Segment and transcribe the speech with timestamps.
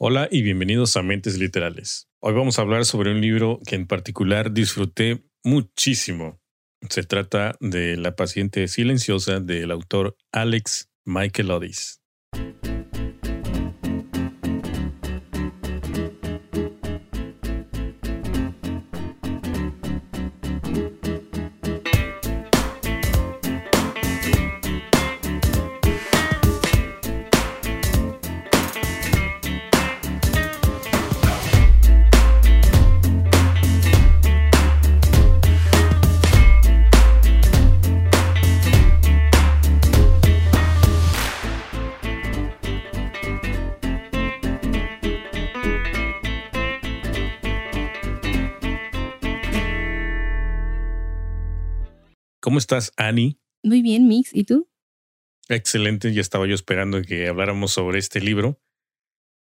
[0.00, 2.08] Hola y bienvenidos a Mentes Literales.
[2.20, 6.40] Hoy vamos a hablar sobre un libro que en particular disfruté muchísimo.
[6.88, 11.97] Se trata de La paciente silenciosa del autor Alex Michael Odis.
[52.58, 53.38] ¿Cómo estás, Annie?
[53.62, 54.34] Muy bien, Mix.
[54.34, 54.68] ¿Y tú?
[55.48, 56.12] Excelente.
[56.12, 58.60] Ya estaba yo esperando que habláramos sobre este libro,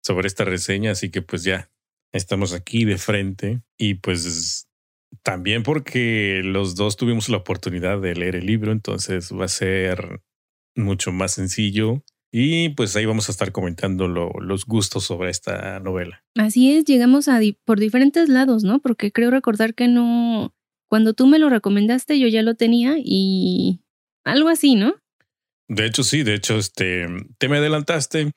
[0.03, 1.71] sobre esta reseña, así que pues ya
[2.13, 4.67] estamos aquí de frente y pues
[5.23, 10.21] también porque los dos tuvimos la oportunidad de leer el libro, entonces va a ser
[10.75, 16.23] mucho más sencillo y pues ahí vamos a estar comentando los gustos sobre esta novela.
[16.35, 18.79] Así es, llegamos a por diferentes lados, ¿no?
[18.79, 20.53] Porque creo recordar que no,
[20.87, 23.81] cuando tú me lo recomendaste, yo ya lo tenía y
[24.23, 24.95] algo así, ¿no?
[25.67, 27.07] De hecho, sí, de hecho, este,
[27.37, 28.31] te me adelantaste,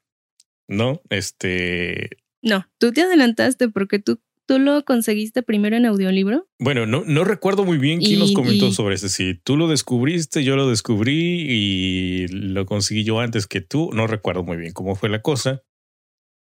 [0.69, 1.01] ¿no?
[1.11, 2.11] Este.
[2.43, 6.49] No, tú te adelantaste porque tú, tú lo conseguiste primero en audiolibro.
[6.59, 9.09] Bueno, no, no recuerdo muy bien quién nos comentó sobre este.
[9.09, 13.91] Si tú lo descubriste, yo lo descubrí y lo conseguí yo antes que tú.
[13.93, 15.63] No recuerdo muy bien cómo fue la cosa.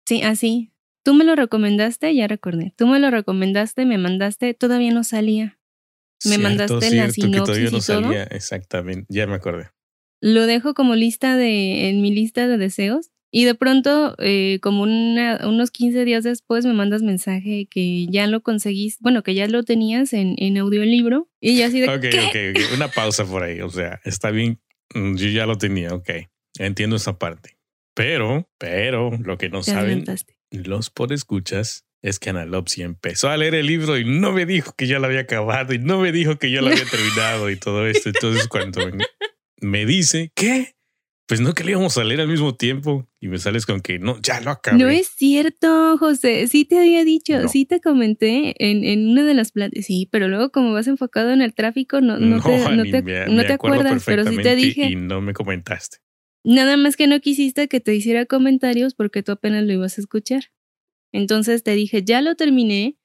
[0.06, 0.72] Sí, así.
[1.04, 2.74] Tú me lo recomendaste, ya recordé.
[2.76, 5.57] Tú me lo recomendaste, me mandaste, todavía no salía.
[6.26, 8.12] Me mandaste la sinopsis y todo.
[8.12, 9.70] Exactamente, ya me acordé.
[10.22, 13.12] Lo dejo como lista de, en mi lista de deseos.
[13.30, 18.42] Y de pronto, eh, como unos 15 días después, me mandas mensaje que ya lo
[18.42, 21.30] conseguís, bueno, que ya lo tenías en, en audiolibro.
[21.42, 21.88] Y ya así de.
[21.94, 22.74] Ok, ok, ok.
[22.76, 23.62] Una pausa por ahí.
[23.62, 24.60] O sea, está bien.
[24.96, 26.10] Mm, yo ya lo tenía, ok.
[26.58, 27.58] Entiendo esa parte.
[27.94, 30.06] Pero, pero, lo que no saben
[30.52, 34.88] los podescuchas es que Analopsi empezó a leer el libro y no me dijo que
[34.88, 37.88] ya lo había acabado y no me dijo que ya lo había terminado y todo
[37.88, 38.10] esto.
[38.10, 38.82] Entonces, cuando
[39.62, 40.76] me dice, ¿qué?
[41.28, 44.00] Pues no que le íbamos a leer al mismo tiempo y me sales con que
[44.00, 44.78] no, ya lo acabé.
[44.78, 46.48] No es cierto, José.
[46.48, 49.86] Sí te había dicho, sí te comenté en, en una de las pláticas.
[49.86, 53.46] Sí, pero luego como vas enfocado en el tráfico, no, no, te, no te, no
[53.46, 54.86] te acuerdas, pero sí te dije.
[54.86, 55.98] Y no me comentaste.
[56.46, 60.02] Nada más que no quisiste que te hiciera comentarios porque tú apenas lo ibas a
[60.02, 60.46] escuchar.
[61.12, 62.98] Entonces te dije, ya lo terminé.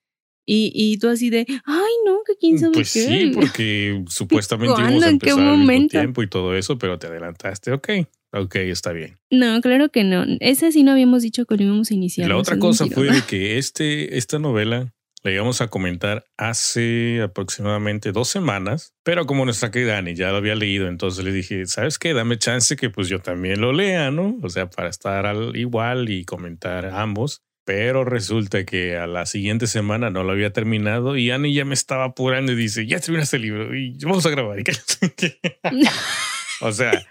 [0.45, 5.05] Y, y tú así de, ay, no, que quién sabe pues sí, porque supuestamente íbamos
[5.05, 5.99] a empezar ¿En qué momento?
[5.99, 7.71] tiempo y todo eso, pero te adelantaste.
[7.73, 7.89] Ok,
[8.33, 9.19] ok, está bien.
[9.31, 10.25] No, claro que no.
[10.41, 12.29] Ese sí no habíamos dicho que lo íbamos a iniciar.
[12.29, 14.93] La otra cosa fue que este, esta novela
[15.23, 20.39] la íbamos a comentar hace aproximadamente dos semanas, pero como nuestra querida Dani ya lo
[20.39, 22.13] había leído, entonces le dije, ¿sabes qué?
[22.13, 24.37] Dame chance que pues yo también lo lea, ¿no?
[24.43, 27.43] O sea, para estar al igual y comentar ambos.
[27.65, 31.75] Pero resulta que a la siguiente semana no lo había terminado y Annie ya me
[31.75, 34.59] estaba apurando y dice, ya terminaste el libro y vamos a grabar.
[36.61, 37.07] o sea,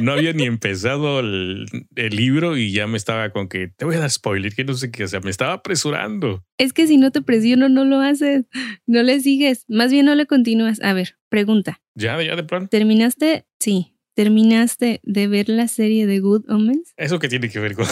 [0.00, 1.66] no había ni empezado el,
[1.96, 4.90] libro y ya me estaba con que te voy a dar spoiler, que no sé
[4.90, 6.44] qué, o sea, me estaba apresurando.
[6.58, 8.44] Es que si no te presiono, no lo haces,
[8.86, 10.80] no le sigues, más bien no le continúas.
[10.82, 11.80] A ver, pregunta.
[11.94, 12.68] Ya, ya de pronto.
[12.68, 13.46] ¿Terminaste?
[13.58, 13.94] Sí.
[14.18, 16.92] ¿Terminaste de ver la serie de Good Omens?
[16.96, 17.86] ¿Eso qué tiene que ver con...?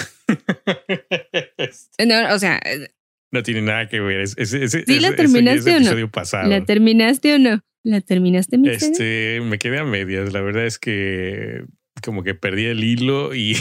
[2.04, 2.60] no, o sea...
[3.30, 4.26] No tiene nada que ver.
[4.26, 6.10] ¿Sí la terminaste o no?
[6.10, 6.48] Pasado.
[6.48, 7.62] ¿La terminaste o no?
[7.84, 10.32] ¿La terminaste, mi Este, me quedé a medias.
[10.32, 11.64] La verdad es que
[12.02, 13.56] como que perdí el hilo y...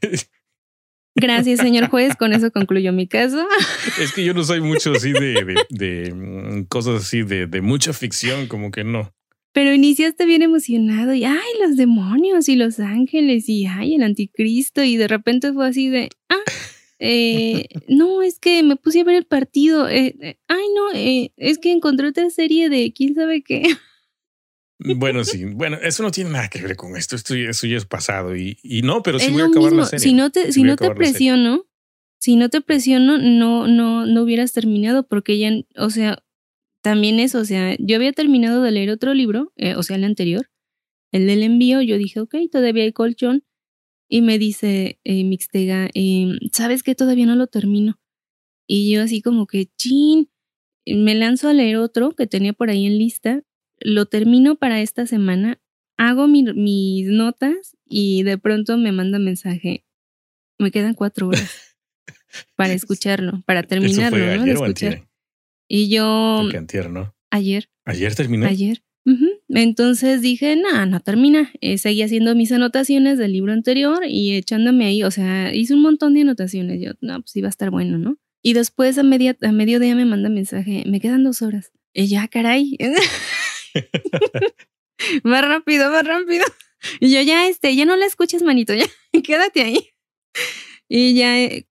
[1.14, 2.16] Gracias, señor juez.
[2.16, 3.46] Con eso concluyó mi caso.
[4.00, 7.92] Es que yo no soy mucho así de, de, mm, cosas así de, de mucha
[7.92, 9.14] ficción, como que no.
[9.52, 14.82] Pero iniciaste bien emocionado y, ay, los demonios y los ángeles y, ay, el anticristo
[14.82, 16.38] y de repente fue así de, ah,
[17.00, 20.92] eh, no, es que me puse a ver el partido, eh, eh, ay, no,
[21.36, 23.62] es que encontré otra serie de quién sabe qué.
[24.78, 27.86] Bueno, sí, bueno, eso no tiene nada que ver con esto, esto eso ya es
[27.86, 30.04] pasado y, y no, pero sí voy a acabar la serie.
[30.04, 31.66] Si no te, si no te presiono,
[32.18, 36.22] si no te presiono, no, no, no hubieras terminado porque ya, o sea,
[36.82, 40.04] también eso, o sea, yo había terminado de leer otro libro, eh, o sea, el
[40.04, 40.50] anterior,
[41.12, 43.44] el del envío, yo dije, ok, todavía hay colchón.
[44.08, 46.94] Y me dice eh, Mixtega, em, ¿sabes qué?
[46.94, 48.00] Todavía no lo termino.
[48.66, 50.30] Y yo así como que, chin,
[50.86, 53.42] me lanzo a leer otro que tenía por ahí en lista,
[53.78, 55.60] lo termino para esta semana,
[55.96, 59.84] hago mis notas y de pronto me manda mensaje,
[60.58, 61.76] me quedan cuatro horas.
[62.56, 64.44] para escucharlo, para terminarlo, ¿no?
[64.44, 65.09] De escuchar.
[65.72, 66.42] Y yo.
[66.90, 67.14] ¿no?
[67.30, 67.70] Ayer.
[67.84, 68.46] ¿Ayer terminó?
[68.46, 68.82] Ayer.
[69.48, 71.52] Entonces dije, no, no termina.
[71.60, 75.82] Eh, seguí haciendo mis anotaciones del libro anterior y echándome ahí, o sea, hice un
[75.82, 76.80] montón de anotaciones.
[76.80, 78.16] Yo, no, pues iba a estar bueno, ¿no?
[78.42, 81.72] Y después a, media, a mediodía me manda mensaje, me quedan dos horas.
[81.92, 82.76] Y ya, caray.
[85.22, 86.44] más rápido, más rápido.
[86.98, 88.86] Y yo ya, este, ya no la escuches, manito, ya,
[89.24, 89.90] quédate ahí.
[90.88, 91.68] Y ya, eh,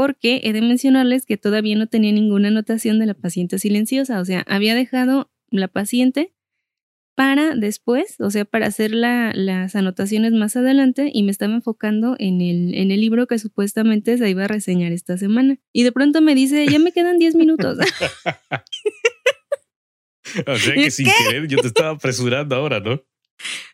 [0.00, 4.24] porque he de mencionarles que todavía no tenía ninguna anotación de la paciente silenciosa, o
[4.24, 6.32] sea, había dejado la paciente
[7.14, 12.40] para después, o sea, para hacer las anotaciones más adelante y me estaba enfocando en
[12.40, 15.58] el, en el libro que supuestamente se iba a reseñar esta semana.
[15.70, 17.76] Y de pronto me dice, ya me quedan 10 minutos.
[20.46, 23.02] o sea que sin querer yo te estaba apresurando ahora, ¿no?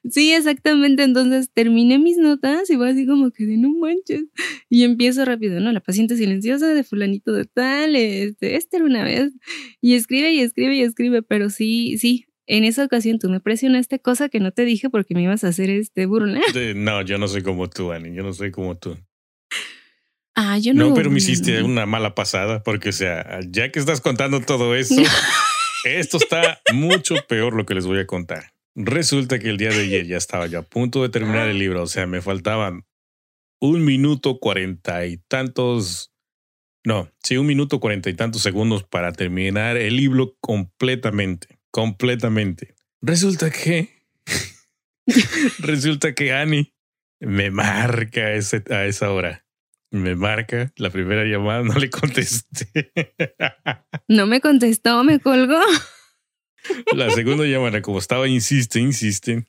[0.08, 1.02] Sí, exactamente.
[1.02, 4.24] Entonces terminé mis notas y voy así como que de no manches.
[4.68, 5.72] Y empiezo rápido, ¿no?
[5.72, 9.32] La paciente silenciosa de fulanito de tal, este, esta era una vez.
[9.80, 12.26] Y escribe y escribe y escribe, pero sí, sí.
[12.48, 15.48] En esa ocasión tú me presionaste cosa que no te dije porque me ibas a
[15.48, 16.40] hacer este burla.
[16.76, 18.14] No, yo no soy como tú, Ani.
[18.14, 18.96] Yo no soy como tú.
[20.36, 20.90] Ah, yo no.
[20.90, 24.74] No, pero me hiciste una mala pasada porque, o sea, ya que estás contando todo
[24.76, 25.02] eso,
[25.84, 28.52] esto está mucho peor lo que les voy a contar.
[28.78, 31.82] Resulta que el día de ayer ya estaba yo a punto de terminar el libro,
[31.82, 32.84] o sea, me faltaban
[33.58, 36.12] un minuto cuarenta y tantos,
[36.84, 42.74] no, sí, un minuto cuarenta y tantos segundos para terminar el libro completamente, completamente.
[43.00, 43.88] Resulta que,
[45.58, 46.74] resulta que Annie
[47.18, 49.46] me marca ese, a esa hora.
[49.90, 52.92] Me marca la primera llamada, no le contesté.
[54.06, 55.62] No me contestó, me colgó.
[56.94, 59.44] La segunda llamada, como estaba, insiste, insiste.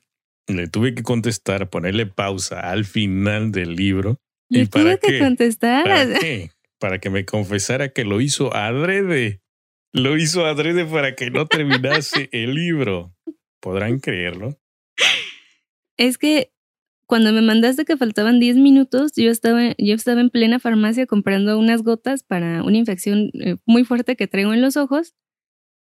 [0.46, 4.18] Le tuve que contestar, ponerle pausa al final del libro.
[4.48, 5.84] ¿Y, para que contestar?
[5.84, 6.50] ¿Para qué?
[6.78, 9.40] Para que me confesara que lo hizo adrede.
[9.92, 13.14] Lo hizo adrede para que no terminase el libro.
[13.60, 14.58] ¿Podrán creerlo?
[15.96, 16.52] Es que
[17.06, 21.58] cuando me mandaste que faltaban 10 minutos, yo estaba, yo estaba en plena farmacia comprando
[21.58, 25.14] unas gotas para una infección eh, muy fuerte que traigo en los ojos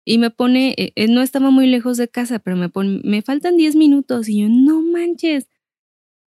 [0.05, 3.23] y me pone, eh, eh, no estaba muy lejos de casa, pero me pone, me
[3.23, 5.49] faltan 10 minutos y yo, no manches.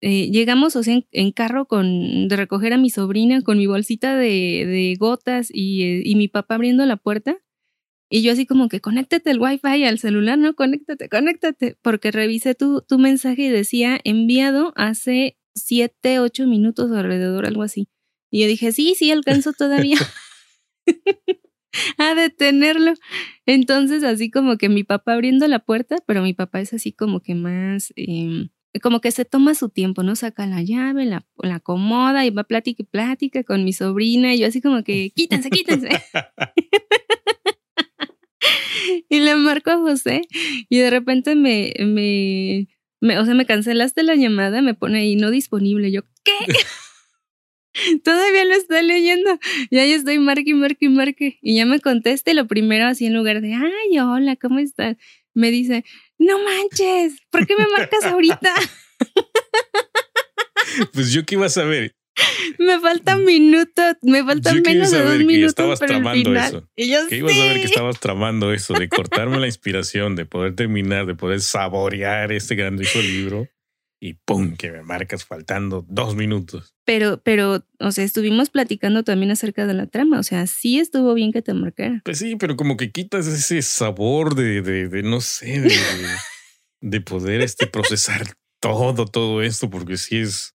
[0.00, 4.16] Eh, llegamos, o sea, en, carro con, de recoger a mi sobrina con mi bolsita
[4.16, 7.38] de, gotas y, y, mi papá abriendo la puerta.
[8.10, 10.54] Y yo así como que conéctate el wifi al celular, ¿no?
[10.54, 11.76] Conéctate, conéctate.
[11.82, 17.88] Porque revisé tu, tu mensaje y decía enviado hace 7, 8 minutos alrededor, algo así.
[18.30, 19.98] Y yo dije, sí, sí, alcanzo todavía.
[21.98, 22.94] a detenerlo.
[23.46, 27.20] Entonces, así como que mi papá abriendo la puerta, pero mi papá es así como
[27.20, 28.48] que más, em,
[28.82, 30.16] como que se toma su tiempo, ¿no?
[30.16, 34.40] Saca la llave, la, la acomoda y va plática y plática con mi sobrina y
[34.40, 35.88] yo así como que, quítense, quítense.
[39.08, 40.22] y le marco a José
[40.68, 42.68] y de repente me, me,
[43.00, 45.92] me, o sea, me cancelaste la llamada, me pone ahí no disponible.
[45.92, 46.32] Yo, ¿qué?
[48.04, 49.38] Todavía lo está leyendo.
[49.70, 51.38] Y ahí estoy, marque, marque, marque.
[51.42, 54.96] Y ya me conteste lo primero así en lugar de, ay, hola, ¿cómo estás?
[55.34, 55.84] Me dice,
[56.18, 58.54] no manches, ¿por qué me marcas ahorita?
[60.92, 61.94] Pues yo qué iba a saber.
[62.58, 65.50] Me faltan minutos, me faltan menos de dos minutos.
[65.50, 66.68] estabas tramando eso.
[66.76, 70.24] Y yo que ibas a ver que estabas tramando eso, de cortarme la inspiración, de
[70.24, 73.48] poder terminar, de poder saborear este grandioso libro
[74.00, 74.56] y ¡pum!
[74.56, 76.74] que me marcas faltando dos minutos.
[76.84, 81.14] Pero, pero, o sea, estuvimos platicando también acerca de la trama, o sea, sí estuvo
[81.14, 82.02] bien que te marcara.
[82.04, 85.72] Pues sí, pero como que quitas ese sabor de, de, de no sé, de,
[86.80, 90.54] de, poder este, procesar todo, todo esto, porque sí es...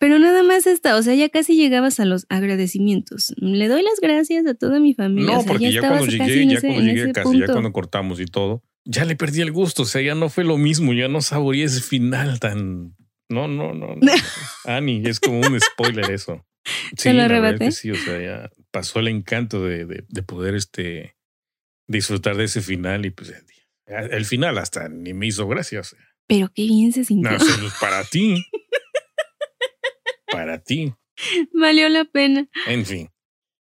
[0.00, 3.34] Pero nada más está, o sea, ya casi llegabas a los agradecimientos.
[3.36, 5.34] Le doy las gracias a toda mi familia.
[5.34, 8.62] No, porque ya, cuando llegué, ya cuando llegué a casa, ya cuando cortamos y todo,
[8.90, 11.64] ya le perdí el gusto, o sea, ya no fue lo mismo, ya no saboreé
[11.64, 12.96] ese final tan...
[13.28, 13.94] No, no, no.
[13.94, 14.12] no.
[14.64, 16.46] Ani, es como un spoiler eso.
[16.96, 17.70] Sí, lo arrebaté?
[17.72, 21.16] sí, o sea, ya pasó el encanto de, de, poder este,
[21.86, 23.34] disfrutar de ese final y pues
[23.86, 25.82] el final hasta ni me hizo gracia.
[26.26, 27.32] Pero qué bien se sintió.
[27.32, 27.38] No,
[27.80, 28.42] para ti.
[30.32, 30.94] para ti.
[31.52, 32.48] Valió la pena.
[32.66, 33.10] En fin.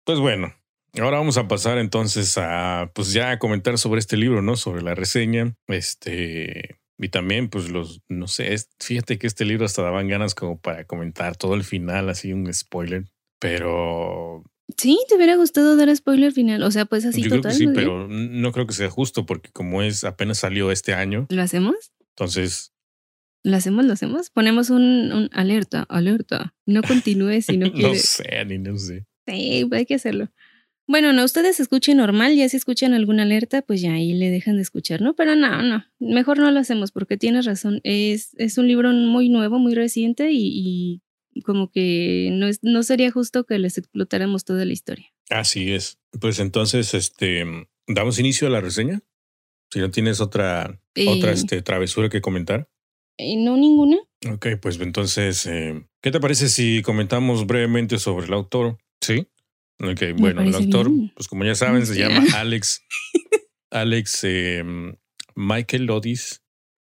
[0.05, 0.53] Pues bueno,
[1.01, 4.55] Ahora vamos a pasar entonces a, pues ya a comentar sobre este libro, ¿no?
[4.55, 5.55] Sobre la reseña.
[5.67, 10.59] Este, y también, pues los, no sé, fíjate que este libro hasta daban ganas como
[10.59, 13.05] para comentar todo el final, así un spoiler,
[13.39, 14.43] pero...
[14.77, 17.67] Sí, te hubiera gustado dar spoiler final, o sea, pues así Yo Creo que sí,
[17.73, 21.27] pero no creo que sea justo porque como es, apenas salió este año.
[21.29, 21.93] ¿Lo hacemos?
[22.09, 22.73] Entonces...
[23.43, 23.85] ¿Lo hacemos?
[23.85, 24.29] ¿Lo hacemos?
[24.29, 26.53] Ponemos un, un alerta, alerta.
[26.65, 28.19] No continúes si no quieres.
[28.19, 29.05] no sé, ni no sé.
[29.25, 30.29] Sí, hay que hacerlo.
[30.87, 34.55] Bueno, no, ustedes escuchen normal, ya si escuchan alguna alerta, pues ya ahí le dejan
[34.55, 35.15] de escuchar, ¿no?
[35.15, 37.81] Pero no, no, mejor no lo hacemos porque tienes razón.
[37.83, 41.01] Es, es un libro muy nuevo, muy reciente y,
[41.43, 45.07] como que no, es, no sería justo que les explotáramos toda la historia.
[45.29, 45.99] Así es.
[46.19, 47.45] Pues entonces, este,
[47.85, 49.01] damos inicio a la reseña.
[49.69, 51.33] Si no tienes otra, otra eh.
[51.33, 52.69] este, travesura que comentar.
[53.17, 53.97] Eh, no, ninguna.
[54.31, 58.77] Ok, pues entonces, eh, ¿qué te parece si comentamos brevemente sobre el autor?
[59.01, 59.27] Sí.
[59.79, 62.83] Ok, bueno, el autor, pues como ya saben, se llama Alex.
[63.69, 64.95] Alex em,
[65.35, 66.41] Michael Lodis.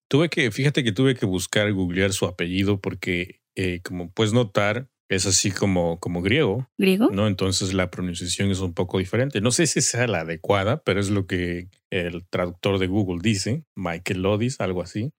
[0.10, 4.90] Tuve que, fíjate que tuve que buscar, googlear su apellido porque, eh, como puedes notar,
[5.10, 6.70] es así como, como griego.
[6.78, 7.10] ¿Griego?
[7.12, 7.28] ¿No?
[7.28, 9.42] Entonces la pronunciación es un poco diferente.
[9.42, 13.64] No sé si sea la adecuada, pero es lo que el traductor de Google dice,
[13.76, 15.12] Michael Lodis, algo así.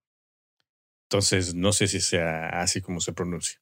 [1.09, 3.61] Entonces no sé si sea así como se pronuncia.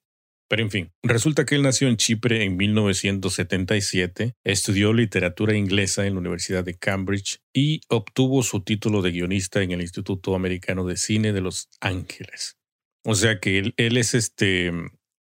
[0.52, 6.12] Pero en fin, resulta que él nació en Chipre en 1977, estudió literatura inglesa en
[6.12, 10.98] la Universidad de Cambridge y obtuvo su título de guionista en el Instituto Americano de
[10.98, 12.58] Cine de Los Ángeles.
[13.02, 14.70] O sea que él, es este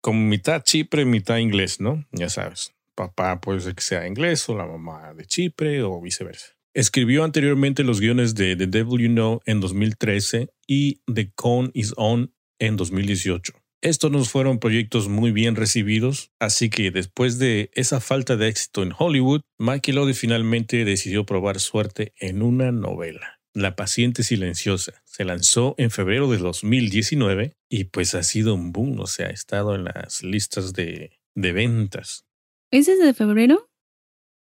[0.00, 2.06] como mitad Chipre, mitad inglés, ¿no?
[2.10, 6.56] Ya sabes, papá puede ser que sea inglés o la mamá de Chipre o viceversa.
[6.72, 11.92] Escribió anteriormente los guiones de The Devil You Know en 2013 y The Cone Is
[11.98, 13.52] On en 2018.
[13.80, 18.82] Estos no fueron proyectos muy bien recibidos, así que después de esa falta de éxito
[18.82, 23.40] en Hollywood, Mikey Lodi finalmente decidió probar suerte en una novela.
[23.54, 28.98] La paciente silenciosa se lanzó en febrero de 2019 y pues ha sido un boom,
[28.98, 32.24] o sea, ha estado en las listas de, de ventas.
[32.72, 33.70] ¿Es desde febrero?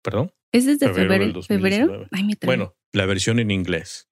[0.02, 0.32] ¿Perdón?
[0.52, 1.42] ¿Es desde febrero?
[1.42, 2.06] ¿Febrero?
[2.10, 4.08] Ay, me bueno, la versión en inglés.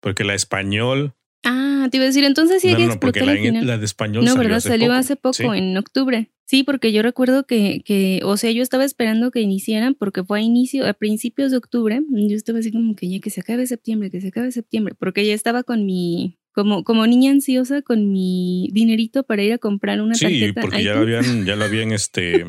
[0.00, 3.66] Porque la español Ah, te iba a decir, entonces sí hay que explotar la, final.
[3.66, 4.60] la de español No, ¿verdad?
[4.60, 6.30] salió hace poco, en octubre.
[6.44, 10.40] Sí, porque yo recuerdo que, que, o sea, yo estaba esperando que iniciaran porque fue
[10.40, 12.02] a inicio, a principios de octubre.
[12.10, 15.24] Yo estaba así como que ya que se acabe septiembre, que se acabe septiembre, porque
[15.26, 20.00] ya estaba con mi, como, como niña ansiosa con mi dinerito para ir a comprar
[20.00, 20.60] una tarjeta.
[20.60, 22.44] Sí, porque ya lo habían, ya lo habían este,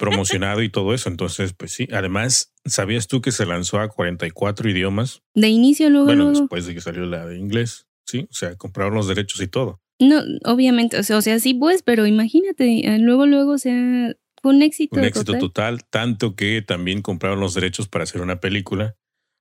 [0.00, 1.10] promocionado y todo eso.
[1.10, 1.86] Entonces, pues sí.
[1.92, 5.22] Además, ¿sabías tú que se lanzó a 44 idiomas?
[5.34, 6.06] De inicio, luego.
[6.06, 7.86] Bueno, después de que salió la de inglés.
[8.06, 9.80] Sí, o sea, compraron los derechos y todo.
[9.98, 14.14] No, obviamente, o sea, o sea sí pues, pero imagínate, eh, luego, luego, o sea,
[14.42, 14.98] fue un éxito.
[14.98, 15.84] Un éxito total.
[15.88, 18.96] tanto que también compraron los derechos para hacer una película.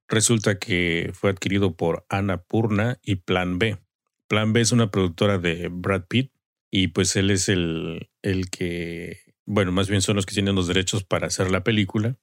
[0.08, 3.80] Resulta que fue adquirido por Ana Purna y Plan B.
[4.28, 6.32] Plan B es una productora de Brad Pitt
[6.72, 10.68] y pues él es el, el que, bueno, más bien son los que tienen los
[10.68, 12.18] derechos para hacer la película,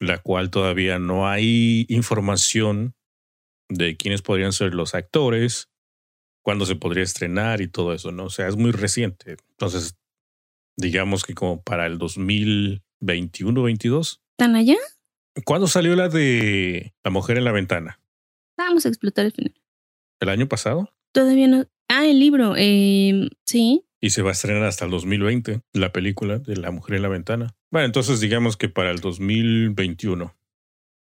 [0.00, 2.94] la cual todavía no hay información
[3.68, 5.70] de quiénes podrían ser los actores,
[6.44, 8.26] cuándo se podría estrenar y todo eso, ¿no?
[8.26, 9.36] O sea, es muy reciente.
[9.52, 9.96] Entonces,
[10.76, 14.20] digamos que como para el 2021, 22.
[14.36, 14.76] ¿Tan allá?
[15.44, 17.98] ¿Cuándo salió la de La mujer en la ventana?
[18.56, 19.54] Vamos a explotar el final.
[20.20, 20.92] ¿El año pasado?
[21.12, 21.66] Todavía no.
[21.88, 22.54] Ah, el libro.
[22.56, 23.84] Eh, sí.
[24.00, 27.08] Y se va a estrenar hasta el 2020, la película de La mujer en la
[27.08, 27.56] ventana.
[27.70, 30.36] Bueno, entonces digamos que para el 2021.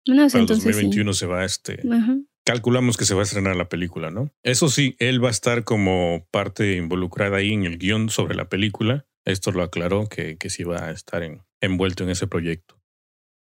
[0.08, 2.16] No, para el 2021 se va este, Ajá
[2.46, 4.30] calculamos que se va a estrenar la película, ¿no?
[4.42, 8.48] Eso sí, él va a estar como parte involucrada ahí en el guion sobre la
[8.48, 9.04] película.
[9.26, 11.22] Esto lo aclaró que, que sí va a estar
[11.60, 12.80] envuelto en ese proyecto.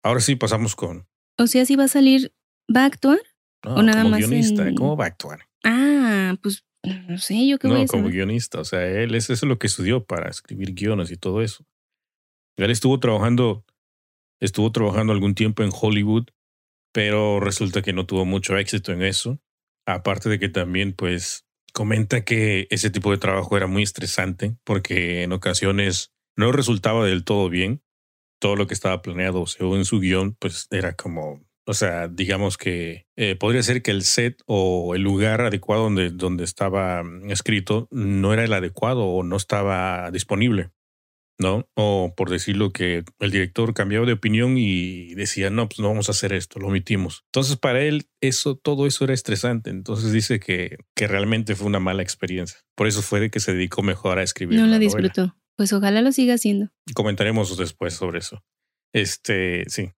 [0.05, 1.09] Ahora sí pasamos con.
[1.37, 2.33] O sea, si va a salir,
[2.75, 3.21] ¿va a actuar?
[3.65, 5.49] ¿O nada como guionista, ¿cómo va a actuar?
[5.65, 9.47] Ah, pues no sé, yo qué voy a como guionista, o sea, él es eso
[9.47, 11.65] lo que estudió para escribir guiones y todo eso.
[12.57, 13.65] Él estuvo trabajando,
[14.41, 16.27] estuvo trabajando algún tiempo en Hollywood
[16.93, 19.41] pero resulta que no tuvo mucho éxito en eso.
[19.87, 25.23] Aparte de que también, pues, comenta que ese tipo de trabajo era muy estresante porque
[25.23, 27.83] en ocasiones no resultaba del todo bien.
[28.41, 33.07] Todo lo que estaba planeado según su guion, pues era como, o sea, digamos que
[33.17, 37.89] eh, podría ser que el set o el lugar adecuado donde, donde estaba mm, escrito
[37.93, 40.71] no era el adecuado o no estaba disponible.
[41.43, 41.69] ¿No?
[41.75, 46.09] O por decirlo que el director cambiaba de opinión y decía, no, pues no vamos
[46.09, 47.25] a hacer esto, lo omitimos.
[47.27, 49.71] Entonces para él eso, todo eso era estresante.
[49.71, 52.61] Entonces dice que, que realmente fue una mala experiencia.
[52.75, 54.59] Por eso fue de que se dedicó mejor a escribir.
[54.59, 55.37] No la, disfrutó.
[55.57, 56.71] Pues ojalá lo siga haciendo.
[56.95, 58.43] Comentaremos después sobre eso.
[58.95, 59.91] Este, sí.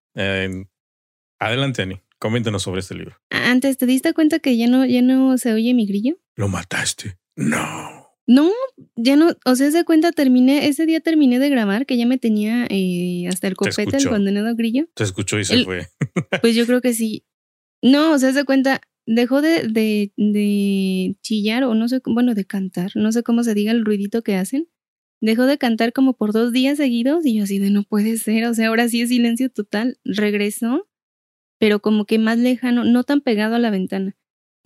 [1.39, 2.01] adelante, Ani.
[2.19, 3.17] Coméntanos sobre este libro.
[3.31, 6.17] Antes, ¿te diste cuenta que ya no, ya no se oye mi grillo?
[6.37, 7.19] ¿Lo mataste?
[7.37, 7.94] No.
[8.27, 8.51] No,
[8.97, 12.17] ya no, o sea, se cuenta, terminé, ese día terminé de grabar, que ya me
[12.17, 14.89] tenía eh, hasta el copete, el condenado grillo.
[14.95, 15.89] Te escuchó y se fue.
[16.41, 17.25] pues yo creo que sí.
[17.83, 22.47] No, o sea, se cuenta, dejó de, de, de chillar o no sé, bueno, de
[22.47, 24.69] cantar, no sé cómo se diga el ruidito que hacen.
[25.21, 28.47] Dejó de cantar como por dos días seguidos y yo así de no puede ser,
[28.47, 29.99] o sea, ahora sí es silencio total.
[30.05, 30.89] Regresó,
[31.59, 34.17] pero como que más lejano, no tan pegado a la ventana.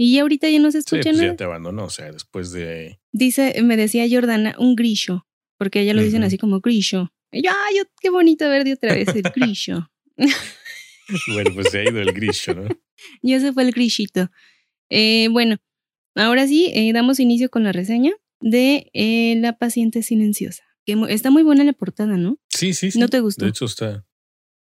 [0.01, 1.29] Y ya ahorita ya no se escucha sí, pues nada.
[1.33, 3.01] ya te abandonó, o sea, después de...
[3.13, 5.27] Dice, me decía Jordana, un grillo,
[5.59, 7.13] porque ella lo dicen así como grillo.
[7.33, 9.91] Y yo, ay, qué bonito ver de otra vez el grillo.
[11.33, 12.69] bueno, pues se ha ido el grillo, ¿no?
[13.23, 14.31] ya se fue el grillito.
[14.91, 15.57] Eh, bueno,
[16.15, 20.65] ahora sí, eh, damos inicio con la reseña de eh, La paciente silenciosa.
[20.87, 22.39] Que está muy buena la portada, ¿no?
[22.49, 22.99] Sí, sí, sí.
[22.99, 23.45] ¿No te gustó?
[23.45, 24.07] De hecho está.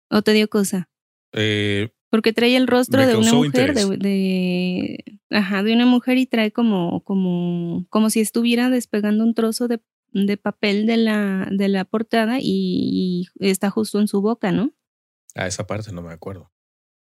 [0.09, 0.89] ¿O te dio cosa?
[1.33, 6.27] Eh, Porque trae el rostro de una mujer, de, de, ajá, de una mujer y
[6.27, 11.69] trae como, como, como si estuviera despegando un trozo de, de papel de la, de
[11.69, 14.71] la portada y, y está justo en su boca, ¿no?
[15.35, 16.51] A esa parte no me acuerdo.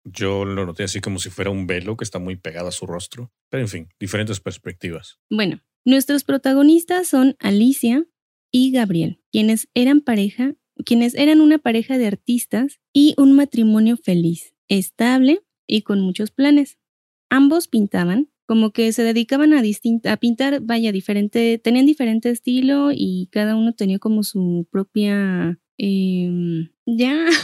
[0.03, 2.86] Yo lo noté así como si fuera un velo que está muy pegado a su
[2.86, 3.32] rostro.
[3.50, 5.20] Pero en fin, diferentes perspectivas.
[5.29, 8.06] Bueno, nuestros protagonistas son Alicia
[8.51, 14.53] y Gabriel, quienes eran pareja, quienes eran una pareja de artistas y un matrimonio feliz,
[14.69, 16.77] estable y con muchos planes.
[17.29, 19.61] Ambos pintaban, como que se dedicaban a,
[20.05, 25.59] a pintar, vaya, diferente, tenían diferente estilo y cada uno tenía como su propia...
[25.77, 26.29] Eh,
[26.85, 27.25] ya.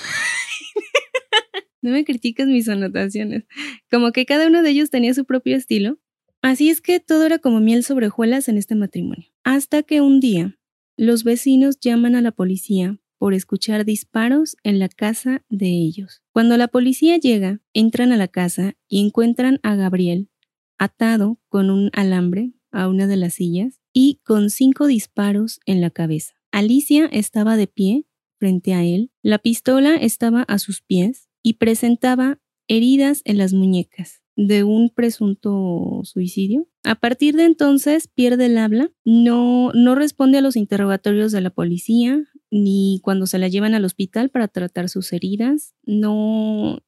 [1.81, 3.43] No me criticas mis anotaciones.
[3.91, 5.99] Como que cada uno de ellos tenía su propio estilo.
[6.41, 9.27] Así es que todo era como miel sobre hojuelas en este matrimonio.
[9.43, 10.57] Hasta que un día,
[10.97, 16.21] los vecinos llaman a la policía por escuchar disparos en la casa de ellos.
[16.31, 20.29] Cuando la policía llega, entran a la casa y encuentran a Gabriel
[20.77, 25.89] atado con un alambre a una de las sillas y con cinco disparos en la
[25.89, 26.33] cabeza.
[26.51, 28.05] Alicia estaba de pie
[28.37, 34.21] frente a él, la pistola estaba a sus pies y presentaba heridas en las muñecas
[34.35, 36.67] de un presunto suicidio.
[36.83, 41.49] A partir de entonces pierde el habla, no, no responde a los interrogatorios de la
[41.49, 46.79] policía, ni cuando se la llevan al hospital para tratar sus heridas, no,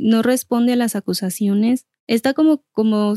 [0.00, 3.14] no responde a las acusaciones, está como, como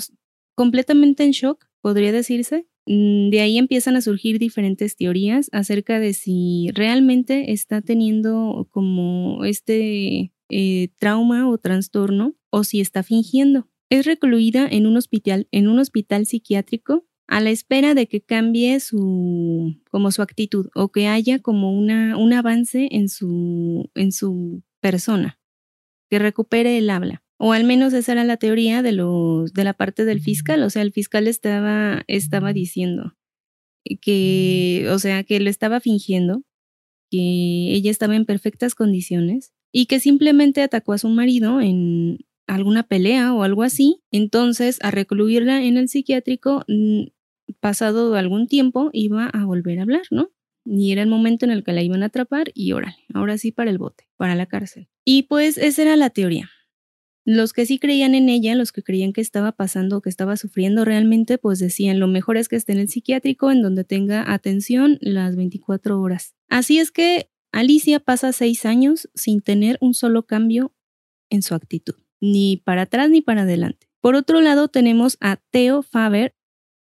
[0.56, 2.68] completamente en shock, podría decirse.
[2.86, 10.34] De ahí empiezan a surgir diferentes teorías acerca de si realmente está teniendo como este
[10.50, 13.68] eh, trauma o trastorno o si está fingiendo.
[13.92, 18.80] Es recluida en un hospital, en un hospital psiquiátrico a la espera de que cambie
[18.80, 24.64] su como su actitud o que haya como una, un avance en su, en su
[24.82, 25.40] persona,
[26.10, 27.24] que recupere el habla.
[27.38, 30.70] O al menos esa era la teoría de los de la parte del fiscal, o
[30.70, 33.16] sea, el fiscal estaba estaba diciendo
[34.02, 36.44] que, o sea, que lo estaba fingiendo,
[37.12, 42.84] que ella estaba en perfectas condiciones y que simplemente atacó a su marido en alguna
[42.84, 44.02] pelea o algo así.
[44.12, 47.06] Entonces, a recluirla en el psiquiátrico, mm,
[47.60, 50.32] pasado algún tiempo, iba a volver a hablar, ¿no?
[50.66, 53.52] Y era el momento en el que la iban a atrapar y órale, ahora sí
[53.52, 54.88] para el bote, para la cárcel.
[55.06, 56.50] Y pues esa era la teoría.
[57.26, 60.86] Los que sí creían en ella, los que creían que estaba pasando, que estaba sufriendo
[60.86, 64.98] realmente, pues decían, lo mejor es que esté en el psiquiátrico en donde tenga atención
[65.02, 66.36] las 24 horas.
[66.50, 70.74] Así es que Alicia pasa seis años sin tener un solo cambio
[71.30, 73.88] en su actitud, ni para atrás ni para adelante.
[74.02, 76.34] Por otro lado, tenemos a Theo Faber,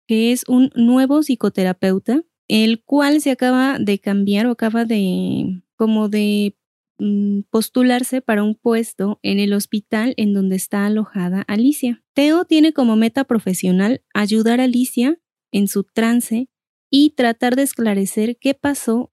[0.09, 6.09] que es un nuevo psicoterapeuta, el cual se acaba de cambiar o acaba de como
[6.09, 6.57] de
[6.99, 12.03] mm, postularse para un puesto en el hospital en donde está alojada Alicia.
[12.15, 15.21] Theo tiene como meta profesional ayudar a Alicia
[15.53, 16.49] en su trance
[16.91, 19.13] y tratar de esclarecer qué pasó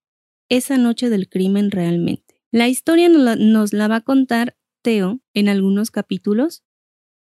[0.49, 2.41] esa noche del crimen realmente.
[2.51, 6.63] La historia nos la, va a contar Teo en algunos capítulos,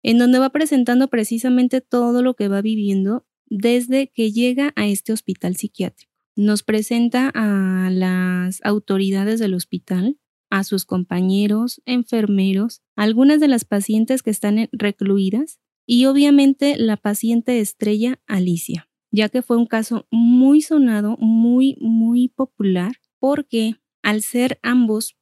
[0.03, 5.13] en donde va presentando precisamente todo lo que va viviendo desde que llega a este
[5.13, 6.13] hospital psiquiátrico.
[6.37, 10.19] Nos presenta a las autoridades del hospital,
[10.51, 17.61] a sus compañeros, enfermeros, algunas de las pacientes que están recluidas y obviamente la paciente
[17.61, 24.59] estrella Alicia, ya que fue un caso muy sonado, muy, muy popular porque al ser
[24.63, 25.17] ambos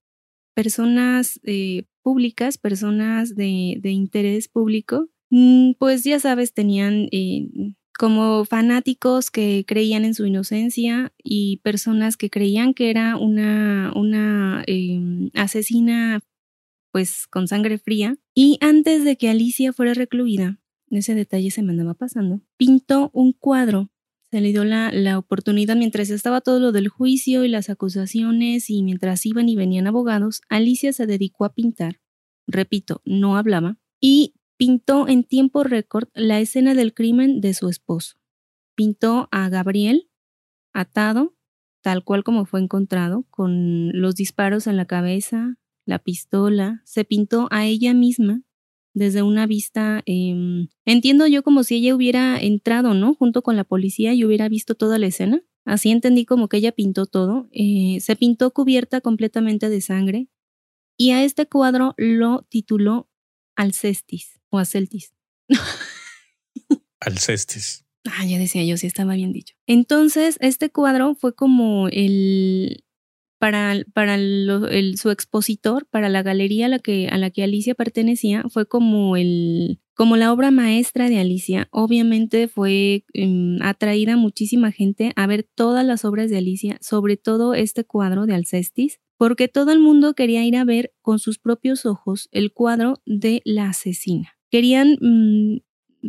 [0.54, 7.48] personas eh, públicas, personas de, interés público, mm, pues ya sabes, tenían eh,
[7.96, 14.62] como fanáticos que creían en su inocencia y personas que creían que era una, una
[14.66, 16.20] em, asesina
[16.92, 18.16] pues con sangre fría.
[18.34, 20.58] Y antes de que Alicia fuera recluida,
[20.90, 23.90] ese detalle se me andaba pasando, pintó un cuadro
[24.30, 28.70] se le dio la, la, oportunidad mientras estaba todo lo del juicio y las acusaciones
[28.70, 32.00] y mientras iban y venían abogados, Alicia se dedicó a pintar.
[32.46, 33.78] Repito, no hablaba.
[34.00, 38.16] Y pintó en tiempo récord la escena del crimen de su esposo.
[38.74, 40.08] Pintó a Gabriel
[40.72, 41.34] atado,
[41.82, 47.48] tal cual como fue encontrado, con los disparos en la cabeza, la pistola, se pintó
[47.50, 48.42] a ella misma
[48.92, 53.14] desde una vista, em, entiendo yo como si ella hubiera entrado, ¿no?
[53.14, 55.42] Junto con la policía y hubiera visto toda la escena.
[55.64, 57.48] Así entendí como que ella pintó todo.
[57.52, 60.28] Eh, se pintó cubierta completamente de sangre
[60.96, 63.08] y a este cuadro lo tituló
[63.56, 65.12] Alcestis o Aceltis.
[67.00, 67.84] Alcestis.
[68.04, 69.54] Ah, ya decía yo, sí estaba bien dicho.
[69.66, 72.84] Entonces, este cuadro fue como el,
[73.38, 74.16] para, para
[74.96, 79.16] su expositor, para la galería a la, que, a la que Alicia pertenecía, fue como,
[79.16, 81.68] el, como la obra maestra de Alicia.
[81.70, 87.54] Obviamente fue em, atraída muchísima gente a ver todas las obras de Alicia, sobre todo
[87.54, 91.86] este cuadro de Alcestis, porque todo el mundo quería ir a ver con sus propios
[91.86, 94.32] ojos el cuadro de la asesina.
[94.50, 95.58] Querían mm,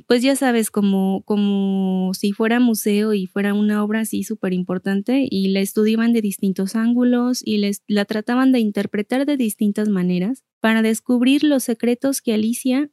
[0.05, 5.27] pues ya sabes, como, como si fuera museo y fuera una obra así súper importante
[5.29, 10.43] y la estudiaban de distintos ángulos y les, la trataban de interpretar de distintas maneras
[10.59, 12.91] para descubrir los secretos que Alicia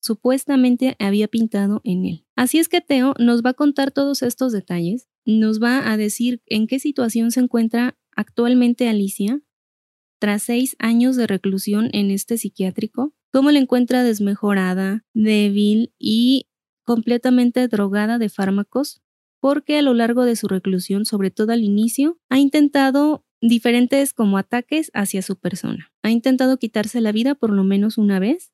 [0.00, 2.26] supuestamente había pintado en él.
[2.36, 6.42] Así es que Teo nos va a contar todos estos detalles, nos va a decir
[6.46, 9.42] en qué situación se encuentra actualmente Alicia
[10.18, 16.46] tras seis años de reclusión en este psiquiátrico cómo la encuentra desmejorada, débil y
[16.84, 19.02] completamente drogada de fármacos,
[19.40, 24.38] porque a lo largo de su reclusión, sobre todo al inicio, ha intentado diferentes como
[24.38, 25.92] ataques hacia su persona.
[26.02, 28.52] Ha intentado quitarse la vida por lo menos una vez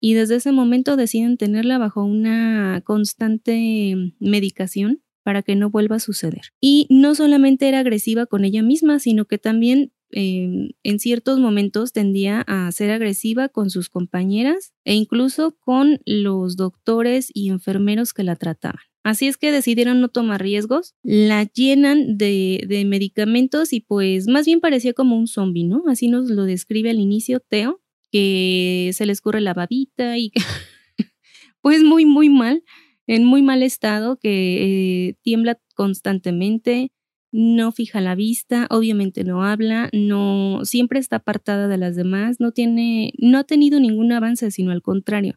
[0.00, 6.00] y desde ese momento deciden tenerla bajo una constante medicación para que no vuelva a
[6.00, 6.52] suceder.
[6.60, 12.40] Y no solamente era agresiva con ella misma, sino que también En ciertos momentos tendía
[12.46, 18.36] a ser agresiva con sus compañeras e incluso con los doctores y enfermeros que la
[18.36, 18.80] trataban.
[19.08, 24.60] Así es que decidieron no tomar riesgos, la llenan de, medicamentos y pues más bien
[24.60, 25.84] parecía como un zombie, ¿no?
[25.88, 30.32] Así nos lo describe al inicio Teo, que se le escurre la babita y
[31.62, 32.62] pues muy, muy mal,
[33.06, 36.92] en muy mal estado, que eh, tiembla constantemente,
[37.30, 42.52] no fija la vista, obviamente no habla, no siempre está apartada de las demás, no
[42.52, 45.34] tiene, no ha tenido ningún avance, sino al contrario.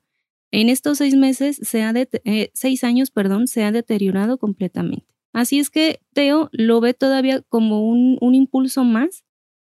[0.52, 5.06] En estos seis meses, se ha eh, seis años, perdón, se ha deteriorado completamente.
[5.34, 9.24] Así es que Teo lo ve todavía como un, un impulso más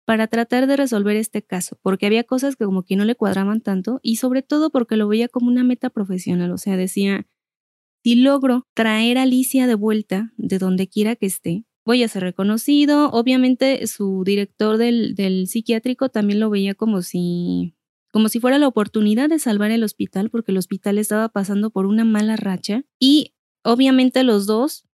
[0.05, 3.61] para tratar de resolver este caso, porque había cosas que como que no le cuadraban
[3.61, 7.25] tanto y sobre todo porque lo veía como una meta profesional, o sea, decía,
[8.03, 12.23] si logro traer a Alicia de vuelta de donde quiera que esté, voy a ser
[12.23, 13.09] reconocido.
[13.11, 17.75] Obviamente su director del, del psiquiátrico también lo veía como si,
[18.11, 21.85] como si fuera la oportunidad de salvar el hospital porque el hospital estaba pasando por
[21.85, 24.85] una mala racha y obviamente los dos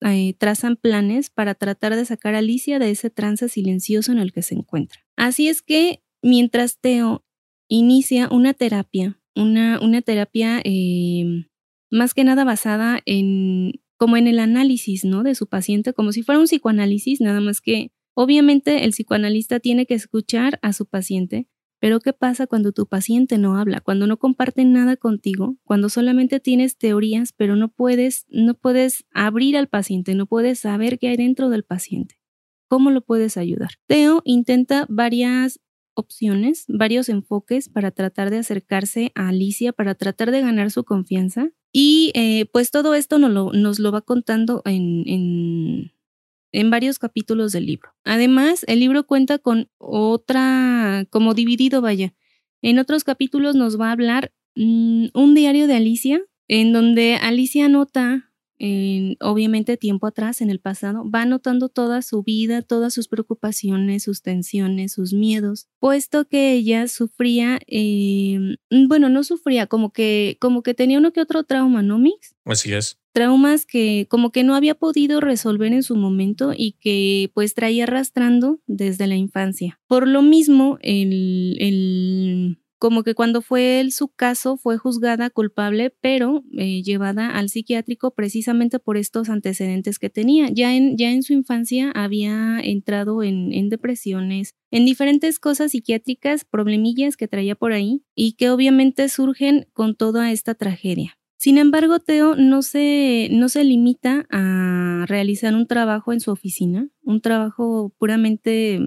[0.00, 4.32] eh, trazan planes para tratar de sacar a Alicia de ese trance silencioso en el
[4.32, 5.00] que se encuentra.
[5.16, 7.24] Así es que mientras Teo
[7.68, 11.46] inicia una terapia, una, una terapia eh,
[11.90, 15.22] más que nada basada en como en el análisis, ¿no?
[15.22, 19.84] De su paciente, como si fuera un psicoanálisis, nada más que obviamente el psicoanalista tiene
[19.84, 21.48] que escuchar a su paciente,
[21.80, 26.40] pero ¿qué pasa cuando tu paciente no habla, cuando no comparte nada contigo, cuando solamente
[26.40, 31.16] tienes teorías, pero no puedes, no puedes abrir al paciente, no puedes saber qué hay
[31.16, 32.18] dentro del paciente?
[32.68, 33.70] ¿Cómo lo puedes ayudar?
[33.86, 35.60] Teo intenta varias
[35.94, 41.50] opciones, varios enfoques para tratar de acercarse a Alicia, para tratar de ganar su confianza.
[41.72, 45.92] Y eh, pues todo esto nos lo, nos lo va contando en, en,
[46.52, 47.90] en, varios capítulos del libro.
[48.04, 52.14] Además, el libro cuenta con otra, como dividido, vaya.
[52.62, 57.68] En otros capítulos nos va a hablar mm, un diario de Alicia, en donde Alicia
[58.58, 64.02] anota obviamente tiempo atrás, en el pasado, va notando toda su vida, todas sus preocupaciones,
[64.02, 68.56] sus tensiones, sus miedos, puesto que ella sufría, em,
[68.88, 72.34] bueno, no sufría, como que, como que tenía uno que otro trauma, ¿no, Mix?
[72.44, 72.98] Así es.
[73.12, 77.84] Traumas que como que no había podido resolver en su momento y que pues traía
[77.84, 79.80] arrastrando desde la infancia.
[79.88, 85.94] Por lo mismo, el, el como que cuando fue él su caso fue juzgada culpable,
[86.00, 90.48] pero eh, llevada al psiquiátrico precisamente por estos antecedentes que tenía.
[90.48, 97.16] Ya en, ya en su infancia había entrado en, depresiones, en diferentes cosas psiquiátricas, problemillas
[97.16, 101.18] que traía por ahí y que obviamente surgen con toda esta tragedia.
[101.36, 106.88] Sin embargo, Teo no se, no se limita a realizar un trabajo en su oficina,
[107.02, 108.80] un trabajo puramente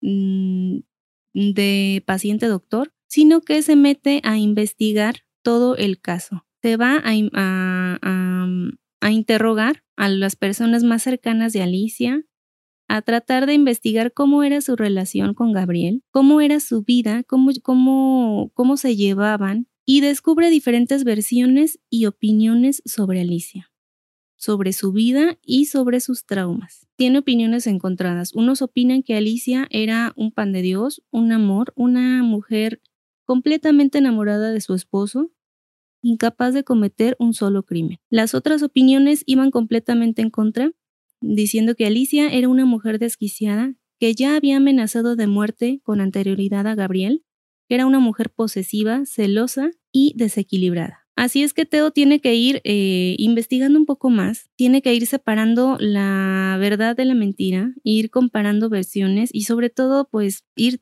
[0.00, 0.78] mm,
[1.32, 6.46] de paciente doctor, sino que se mete a investigar todo el caso.
[6.62, 7.16] Se va a,
[9.10, 12.22] interrogar a las personas más cercanas de Alicia,
[12.86, 17.50] a tratar de investigar cómo era su relación con Gabriel, cómo era su vida, cómo,
[17.62, 23.72] cómo, cómo se llevaban, y descubre diferentes versiones y opiniones sobre Alicia,
[24.36, 26.86] sobre su vida y sobre sus traumas.
[26.94, 28.32] Tiene opiniones encontradas.
[28.34, 32.80] Unos opinan que Alicia era un pan de Dios, un amor, una mujer
[33.30, 35.30] completamente enamorada de su esposo,
[36.02, 37.98] incapaz de cometer un solo crimen.
[38.10, 40.72] Las otras opiniones iban completamente en contra,
[41.20, 46.66] diciendo que Alicia era una mujer desquiciada que ya había amenazado de muerte con anterioridad
[46.66, 47.24] a Gabriel,
[47.68, 51.06] que era una mujer posesiva, celosa y desequilibrada.
[51.14, 55.06] Así es que Teo tiene que ir eh, investigando un poco más, tiene que ir
[55.06, 60.80] separando la verdad de la mentira, ir comparando versiones y sobre todo pues ir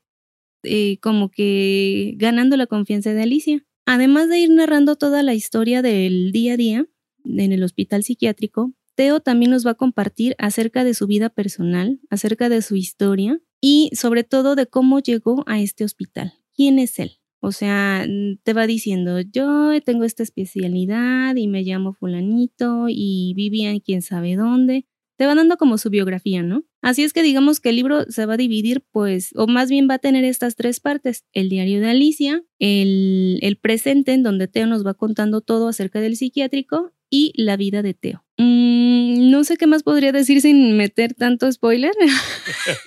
[1.01, 3.65] como que ganando la confianza de Alicia.
[3.87, 6.87] Además de ir narrando toda la historia del día a día
[7.25, 12.01] en el hospital psiquiátrico, Teo también nos va a compartir acerca de su vida personal,
[12.11, 16.35] acerca de su historia y sobre todo de cómo llegó a este hospital.
[16.55, 17.13] ¿Quién es él?
[17.41, 18.05] O sea,
[18.43, 24.03] te va diciendo, yo tengo esta especialidad y me llamo fulanito y vivía en quién
[24.03, 26.65] sabe dónde te va dando como su biografía, ¿no?
[26.81, 29.89] Así es que digamos que el libro se va a dividir, pues, o más bien
[29.91, 31.25] va a tener estas tres partes.
[31.33, 36.01] El diario de Alicia, el, el presente en donde Teo nos va contando todo acerca
[36.01, 38.25] del psiquiátrico y la vida de Teo.
[38.37, 41.93] Mm, no sé qué más podría decir sin meter tanto spoiler.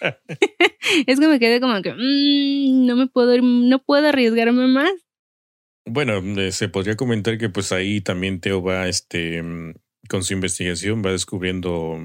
[1.08, 4.91] es que me quedé como que mm, no me puedo no puedo arriesgarme más.
[5.86, 9.73] Bueno, eh, se podría comentar que pues ahí también Teo va este mm,
[10.09, 11.99] con su investigación va descubriendo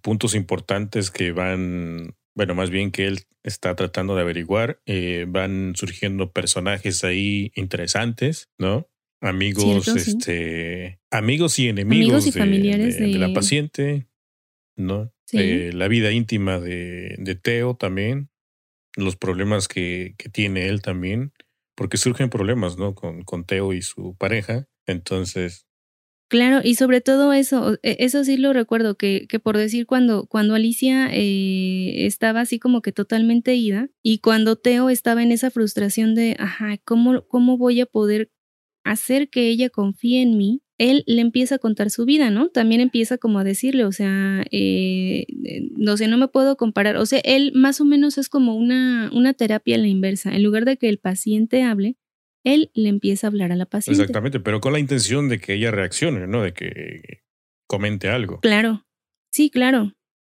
[0.00, 4.80] puntos importantes que van, bueno, más bien que él está tratando de averiguar.
[4.86, 8.88] Eh, van surgiendo personajes ahí interesantes, ¿no?
[9.20, 14.08] Amigos, este, amigos y enemigos y de, familiares de, la paciente,
[14.76, 15.12] ¿no?
[15.32, 18.30] Eh, la vida íntima de, de Teo también,
[18.96, 21.32] los problemas que, que, tiene él también,
[21.76, 22.96] porque surgen problemas, ¿no?
[22.96, 24.66] Con, con Teo y su pareja.
[24.86, 25.66] Entonces,
[26.32, 30.24] Claro, y sobre todo eso, e, eso sí lo recuerdo, que, que por decir cuando,
[30.24, 35.50] cuando Alicia eh, estaba así como que totalmente ida y cuando Teo estaba en esa
[35.50, 38.30] frustración de, ajá, ¿cómo, ¿cómo voy a poder
[38.84, 40.62] hacer que ella confíe en mí?
[40.78, 42.48] Él le empieza a contar su vida, ¿no?
[42.48, 45.26] También empieza como a decirle, o sea, eh,
[45.76, 49.10] no sé, no me puedo comparar, o sea, él más o menos es como una,
[49.12, 51.96] una terapia a la inversa, en lugar de que el paciente hable,
[52.44, 54.02] él le empieza a hablar a la paciente.
[54.02, 56.42] Exactamente, pero con la intención de que ella reaccione, ¿no?
[56.42, 57.22] De que
[57.66, 58.40] comente algo.
[58.40, 58.86] Claro,
[59.30, 59.92] sí, claro.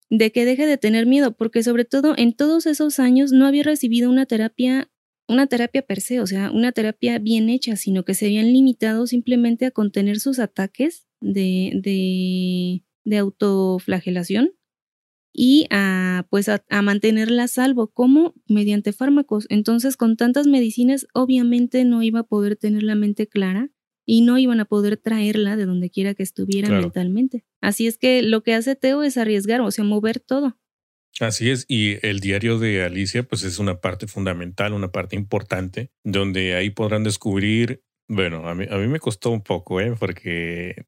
[0.10, 3.64] De que deje de tener miedo, porque sobre todo en todos esos años no había
[3.64, 4.92] recibido una terapia,
[5.28, 9.08] una terapia per se, o sea, una terapia bien hecha, sino que se habían limitado
[9.08, 14.52] simplemente a contener sus ataques de, de, de autoflagelación
[15.38, 19.46] y a, pues a, mantenerla a salvo, como mediante fármacos.
[19.50, 23.70] Entonces, con tantas medicinas, obviamente no iba a poder tener la mente clara
[24.06, 27.44] y no iban a poder traerla de donde quiera que estuviera mentalmente.
[27.60, 30.58] Así es que lo que hace Teo es arriesgar, o sea, mover todo.
[31.20, 35.92] Así es, y el diario de Alicia, pues es una parte fundamental, una parte importante,
[36.04, 39.96] donde ahí podrán descubrir, bueno, a mí, a mí me costó un poco, ¿eh?
[39.98, 40.86] porque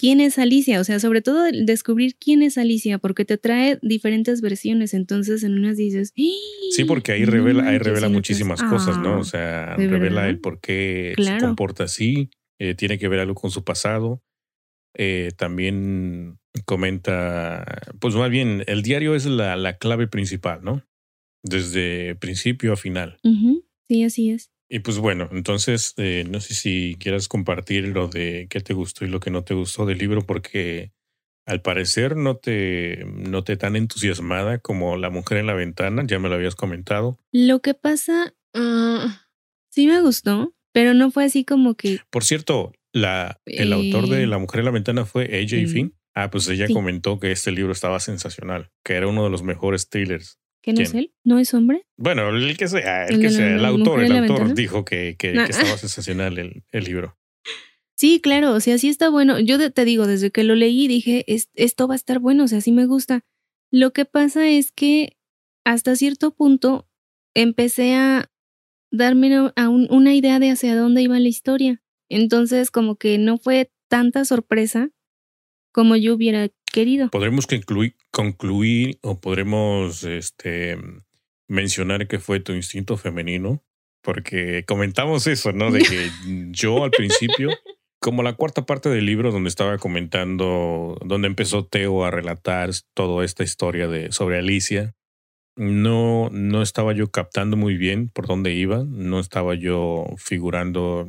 [0.00, 4.40] quién es Alicia, o sea, sobre todo descubrir quién es Alicia, porque te trae diferentes
[4.40, 9.18] versiones, entonces en unas dices, sí, porque ahí revela, ahí revela muchísimas cosas, ¿no?
[9.18, 13.34] O ah, sea, revela el por qué se comporta así, eh, tiene que ver algo
[13.34, 14.22] con su pasado.
[14.96, 17.64] Eh, también comenta,
[18.00, 20.82] pues más bien, el diario es la, la clave principal, ¿no?
[21.44, 23.18] Desde principio a final.
[23.86, 24.50] Sí, así es.
[24.72, 29.04] Y pues bueno, entonces eh, no sé si quieras compartir lo de qué te gustó
[29.04, 30.92] y lo que no te gustó del libro, porque
[31.44, 36.20] al parecer no te, no te tan entusiasmada como La mujer en la ventana, ya
[36.20, 37.18] me lo habías comentado.
[37.32, 39.26] Lo que pasa, ah,
[39.70, 41.98] sí me gustó, pero no fue así como que...
[42.08, 45.96] Por cierto, la, el autor de eh, La mujer en la ventana fue AJ Finn.
[46.14, 49.88] Ah, pues ella comentó que este libro estaba sensacional, que era uno de los mejores
[49.88, 51.12] thrillers ¿Que no es él?
[51.24, 51.86] ¿No es hombre?
[51.96, 55.78] Bueno, el que sea, el, que sea, el autor, el autor dijo que, que, estaba
[55.78, 57.18] sensacional el, el, libro.
[57.96, 59.38] Sí, claro, o sea, sí está bueno.
[59.40, 62.60] Yo te digo, desde que lo leí dije, esto va a estar bueno, o sea,
[62.60, 63.24] sí me gusta.
[63.70, 65.16] Lo que pasa es que
[65.64, 66.88] hasta cierto punto
[67.34, 68.30] empecé a
[68.90, 71.82] darme a una idea de hacia dónde iba la historia.
[72.08, 74.90] Entonces, como que no fue tanta sorpresa
[75.72, 77.08] como yo hubiera querido.
[77.10, 80.78] Podremos concluir, concluir o podremos este,
[81.48, 83.62] mencionar que fue tu instinto femenino,
[84.02, 85.70] porque comentamos eso, ¿no?
[85.70, 86.10] De que
[86.52, 87.50] yo al principio
[88.00, 93.24] como la cuarta parte del libro donde estaba comentando, donde empezó Teo a relatar toda
[93.24, 94.94] esta historia de, sobre Alicia,
[95.54, 101.06] no, no estaba yo captando muy bien por dónde iba, no estaba yo figurando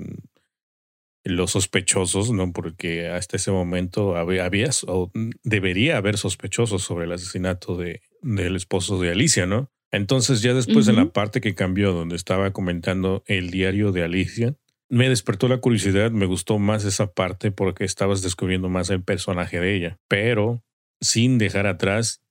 [1.23, 2.51] los sospechosos, ¿no?
[2.51, 5.12] Porque hasta ese momento había, o
[5.43, 9.69] debería haber sospechosos sobre el asesinato de, del esposo de Alicia, ¿no?
[9.91, 14.55] Entonces ya después en la parte que cambió, donde estaba comentando el diario de Alicia,
[14.89, 19.60] me despertó la curiosidad, me gustó más esa parte porque estabas descubriendo más el personaje
[19.60, 20.63] de ella, pero
[21.01, 22.21] sin dejar atrás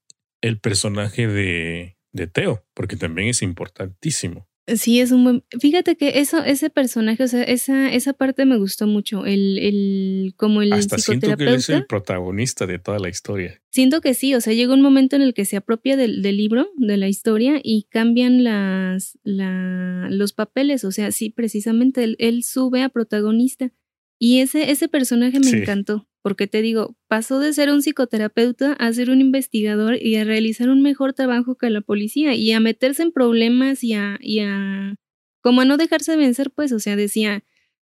[0.40, 4.49] el personaje de, de Teo, porque también es importantísimo.
[4.66, 5.44] Sí, es un buen.
[5.58, 9.26] Fíjate que eso, ese personaje, o sea, esa, esa parte me gustó mucho.
[9.26, 13.60] El, el, como el Hasta siento que él es el protagonista de toda la historia.
[13.70, 16.36] Siento que sí, o sea, llega un momento en el que se apropia del, del
[16.36, 20.84] libro, de la historia, y cambian las, la, los papeles.
[20.84, 23.72] O sea, sí, precisamente él, él sube a protagonista.
[24.22, 28.92] Y ese, ese personaje me encantó, porque te digo, pasó de ser un psicoterapeuta a
[28.92, 33.02] ser un investigador y a realizar un mejor trabajo que la policía y a meterse
[33.02, 34.94] en problemas y a, y a
[35.40, 37.44] como a no dejarse vencer, pues, o sea, decía,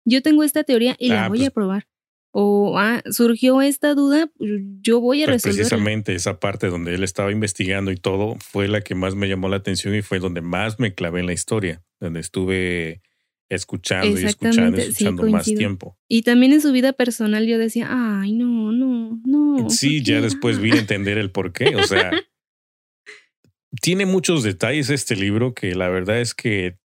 [0.05, 1.87] yo tengo esta teoría y la ah, voy a pues probar.
[2.31, 5.55] O ah, surgió esta duda, yo voy a pues resolver.
[5.55, 9.49] Precisamente esa parte donde él estaba investigando y todo fue la que más me llamó
[9.49, 13.01] la atención y fue donde más me clavé en la historia, donde estuve
[13.49, 15.97] escuchando y escuchando y escuchando más tiempo.
[16.07, 19.69] Y también en su vida personal yo decía, ay, no, no, no.
[19.69, 21.75] Sí, ya después vi a entender el por qué.
[21.75, 22.11] O sea,
[23.81, 26.77] tiene muchos detalles este libro que la verdad es que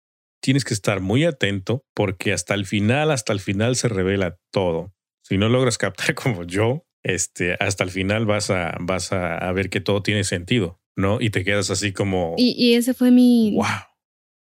[0.40, 4.94] tienes que estar muy atento porque hasta el final, hasta el final se revela todo.
[5.22, 9.70] Si no logras captar como yo, este, hasta el final vas a, vas a, ver
[9.70, 11.20] que todo tiene sentido, ¿no?
[11.20, 12.34] Y te quedas así como...
[12.38, 13.52] Y, y ese fue mi...
[13.56, 13.91] ¡Wow!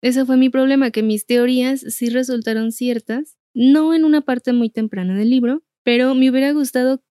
[0.01, 4.69] Ese fue mi problema, que mis teorías sí resultaron ciertas, no en una parte muy
[4.69, 7.03] temprana del libro, pero me hubiera gustado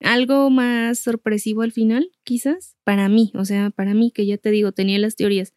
[0.00, 4.50] algo más sorpresivo al final, quizás, para mí, o sea, para mí, que ya te
[4.50, 5.54] digo, tenía las teorías,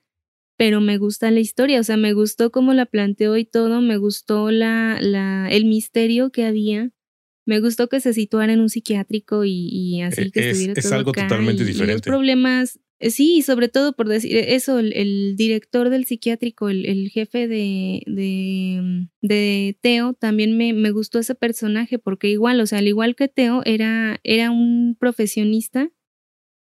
[0.58, 3.98] pero me gusta la historia, o sea, me gustó cómo la planteó y todo, me
[3.98, 6.92] gustó la, la, el misterio que había,
[7.52, 10.92] me gustó que se situara en un psiquiátrico y, así que e, es, estuviera es
[10.94, 11.96] algo totalmente diferente.
[11.96, 17.10] los problemas eh, sí, sobre todo por decir eh, eso, el, director del psiquiátrico, el,
[17.10, 22.80] jefe de, de, de Teo, también me, me, gustó ese personaje porque igual, o sea,
[22.80, 25.90] al igual que Teo, era, era un profesionista,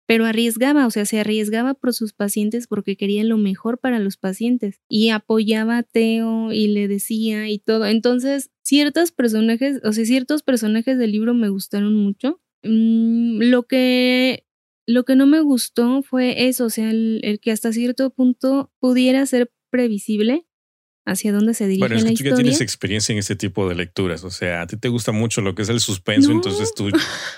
[0.06, 4.16] pero arriesgaba, o sea, se arriesgaba por sus pacientes porque quería lo mejor para los
[4.16, 7.86] pacientes y apoyaba a Teo y le decía y todo.
[7.86, 12.40] Entonces, ciertos personajes, o sea, ciertos personajes del libro me gustaron mucho.
[12.62, 14.44] Mm, lo que
[14.86, 19.24] lo que no me gustó fue eso, o sea, el, que hasta cierto punto pudiera
[19.24, 20.46] ser previsible
[21.06, 23.74] hacia dónde se dirige bueno, es que tú ya tienes experiencia en este tipo de
[23.74, 26.88] lecturas, o sea, a ti te gusta mucho lo que es el suspenso, entonces tú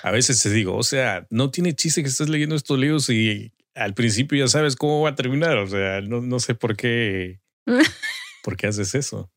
[0.03, 3.51] a veces te digo, o sea, no tiene chiste que estés leyendo estos libros y
[3.75, 7.39] al principio ya sabes cómo va a terminar, o sea, no, no sé por qué,
[8.43, 9.29] por qué haces eso.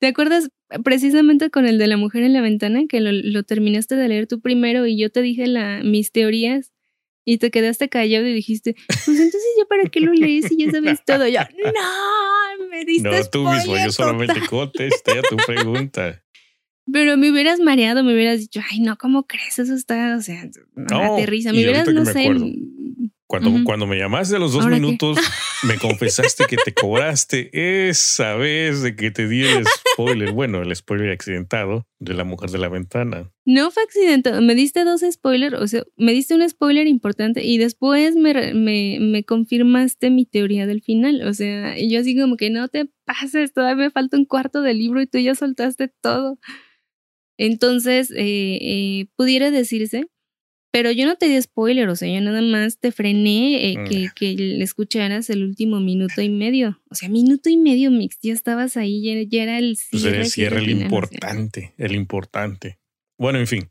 [0.00, 0.48] ¿Te acuerdas
[0.82, 4.26] precisamente con el de la mujer en la ventana que lo, lo terminaste de leer
[4.26, 6.72] tú primero y yo te dije la, mis teorías
[7.30, 10.68] y te quedaste callado y dijiste, pues entonces yo para qué lo leí si ya
[10.72, 11.28] sabes todo.
[11.28, 16.24] Yo, no, me diste No, tú mismo, yo solamente contesté a tu pregunta.
[16.92, 19.60] Pero me hubieras mareado, me hubieras dicho, ay, no, ¿cómo crees?
[19.60, 21.52] Eso está, o sea, no, aterriza.
[21.52, 22.32] Me hubieras, no sé,
[23.30, 25.16] cuando, cuando me llamaste a los dos minutos,
[25.62, 30.32] me confesaste que te cobraste esa vez de que te di el spoiler.
[30.32, 33.30] Bueno, el spoiler accidentado de la mujer de la ventana.
[33.44, 34.42] No fue accidentado.
[34.42, 38.98] Me diste dos spoilers, o sea, me diste un spoiler importante y después me, me,
[39.00, 41.22] me confirmaste mi teoría del final.
[41.28, 44.78] O sea, yo así como que no te pases, todavía me falta un cuarto del
[44.78, 46.40] libro y tú ya soltaste todo.
[47.38, 50.08] Entonces, eh, eh, pudiera decirse
[50.72, 53.84] pero yo no te di spoiler, o sea, yo nada más te frené eh, mm.
[53.84, 56.80] que, que le escucharas el último minuto y medio.
[56.90, 60.16] O sea, minuto y medio, Mix, ya estabas ahí, ya, era el cierre.
[60.18, 62.78] Pues el cierre, el importante, el importante.
[63.18, 63.68] Bueno, en fin,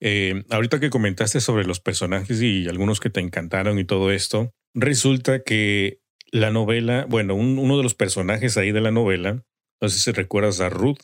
[0.00, 4.52] eh, ahorita que comentaste sobre los personajes y algunos que te encantaron y todo esto,
[4.74, 6.00] resulta que
[6.32, 9.44] la novela, bueno, uno de los personajes ahí de la novela,
[9.80, 10.98] no sé si recuerdas a Ruth.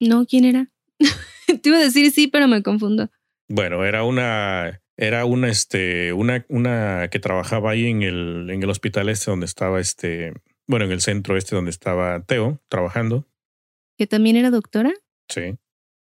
[0.00, 0.70] No, ¿quién era?
[1.62, 3.10] te iba a decir sí, pero me confundo.
[3.48, 8.70] Bueno, era una era una, este, una, una que trabajaba ahí en el, en el
[8.70, 10.32] hospital este donde estaba este,
[10.66, 13.28] bueno, en el centro este donde estaba Teo trabajando.
[13.98, 14.92] ¿Que también era doctora?
[15.28, 15.56] Sí.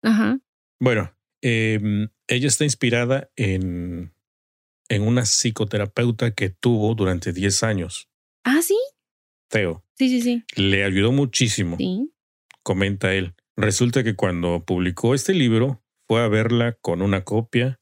[0.03, 0.41] Ajá.
[0.81, 4.15] Bueno, em, ella está inspirada en,
[4.89, 8.09] en una psicoterapeuta que tuvo durante 10 años.
[8.45, 8.79] Ah, sí.
[9.49, 9.85] Teo.
[9.97, 10.45] Sí, sí, sí.
[10.57, 11.77] Le ayudó muchísimo.
[11.77, 12.13] Sí.
[12.63, 13.35] Comenta él.
[13.57, 17.82] Resulta que cuando publicó este libro, fue a verla con una copia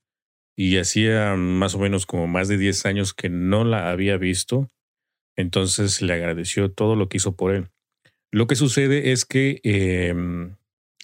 [0.61, 4.69] y hacía más o menos como más de 10 años que no la había visto.
[5.35, 7.71] Entonces le agradeció todo lo que hizo por él.
[8.31, 10.57] Lo que sucede es que, em,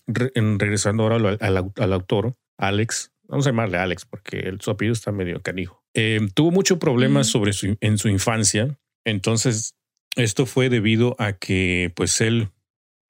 [0.06, 5.40] regresando ahora al, autor, Alex, vamos a llamarle Alex porque el, su apellido está medio
[5.40, 8.78] canijo, em, tuvo muchos problemas sobre su, en su infancia.
[9.06, 9.74] Entonces,
[10.16, 12.50] esto fue debido a que, pues él,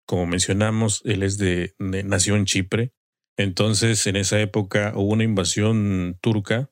[0.06, 2.92] como mencionamos, él es de, de nació en Chipre.
[3.36, 6.70] Entonces, en esa época hubo una invasión turca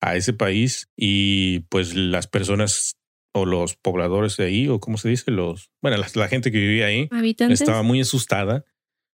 [0.00, 2.96] a ese país y pues las personas
[3.32, 6.86] o los pobladores de ahí, o cómo se dice, los, bueno, la, gente que vivía
[6.86, 7.08] ahí
[7.48, 8.64] estaba muy asustada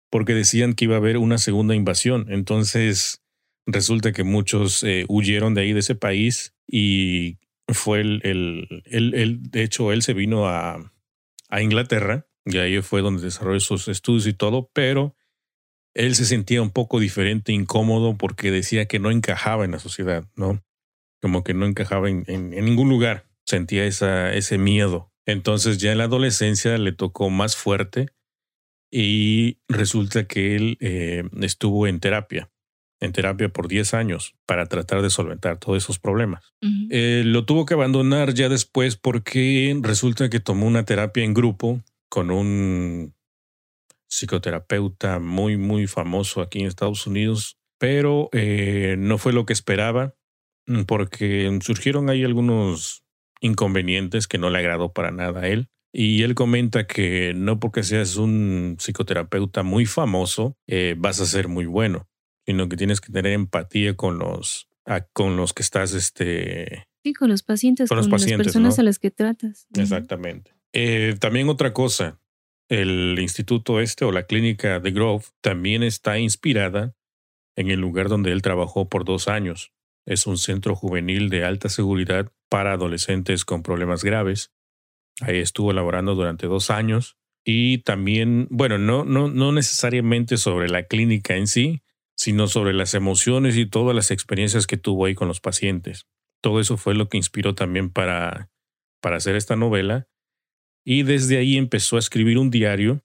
[0.09, 2.27] porque decían que iba a haber una segunda invasión.
[2.29, 3.21] Entonces,
[3.65, 9.43] resulta que muchos eh, huyeron de ahí, de ese país, y fue el, el, el,
[9.43, 10.93] de hecho, él se vino a,
[11.49, 15.15] a Inglaterra, y ahí fue donde desarrolló sus estudios y todo, pero
[15.95, 20.25] él se sentía un poco diferente, incómodo, porque decía que no encajaba en la sociedad,
[20.35, 20.63] ¿no?
[21.21, 25.11] Como que no encajaba en, en ningún lugar sentía esa, ese miedo.
[25.25, 28.09] Entonces ya en la adolescencia le tocó más fuerte
[28.91, 32.51] y resulta que él eh, estuvo en terapia,
[32.99, 36.53] en terapia por 10 años para tratar de solventar todos esos problemas.
[36.89, 41.81] Eh, lo tuvo que abandonar ya después porque resulta que tomó una terapia en grupo
[42.09, 43.14] con un
[44.15, 50.15] psicoterapeuta muy, muy famoso aquí en Estados Unidos, pero eh, no fue lo que esperaba
[50.87, 53.03] porque surgieron ahí algunos
[53.41, 55.69] inconvenientes que no le agradó para nada a él.
[55.93, 61.47] Y él comenta que no porque seas un psicoterapeuta muy famoso eh, vas a ser
[61.47, 62.09] muy bueno,
[62.45, 64.67] sino que tienes que tener empatía con los,
[65.13, 66.85] con los que estás, este...
[67.03, 69.67] Sí, con los pacientes, con, las personas a las que tratas.
[69.75, 70.55] Exactamente.
[70.73, 72.19] Eh, también otra cosa,
[72.69, 76.95] el instituto este o la clínica de Grove también está inspirada
[77.55, 79.71] en el lugar donde él trabajó por dos años.
[80.05, 84.51] Es un centro juvenil de alta seguridad para adolescentes con problemas graves.
[85.21, 87.17] Ahí estuvo laborando durante dos años.
[87.43, 91.83] Y también, bueno, no, no, no necesariamente sobre la clínica en sí,
[92.15, 96.07] sino sobre las emociones y todas las experiencias que tuvo ahí con los pacientes.
[96.41, 98.49] Todo eso fue lo que inspiró también para,
[99.01, 100.07] para hacer esta novela.
[100.85, 103.03] Y desde ahí empezó a escribir un diario.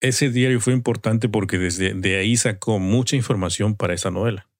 [0.00, 4.50] Ese diario fue importante porque desde de ahí sacó mucha información para esa novela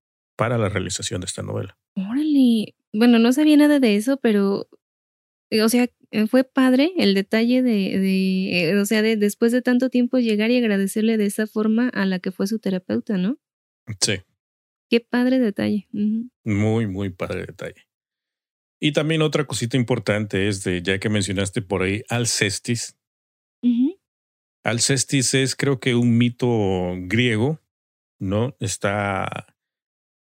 [0.40, 1.76] para la realización de esta novela.
[1.94, 4.70] Órale, bueno, no sabía nada de eso, pero,
[5.50, 9.60] o sea, eh, fue padre el detalle de, de eh, o sea, de después de
[9.60, 13.36] tanto tiempo llegar y agradecerle de esa forma a la que fue su terapeuta, ¿no?
[14.00, 14.22] Sí.
[14.88, 15.88] Qué padre detalle.
[15.92, 17.86] Muy, muy padre detalle.
[18.80, 22.96] Y también otra cosita importante es de, ya que mencionaste por ahí, Alcestis.
[24.64, 26.48] Alcestis es creo que un mito
[26.96, 27.60] griego,
[28.18, 28.56] ¿no?
[28.58, 29.54] Está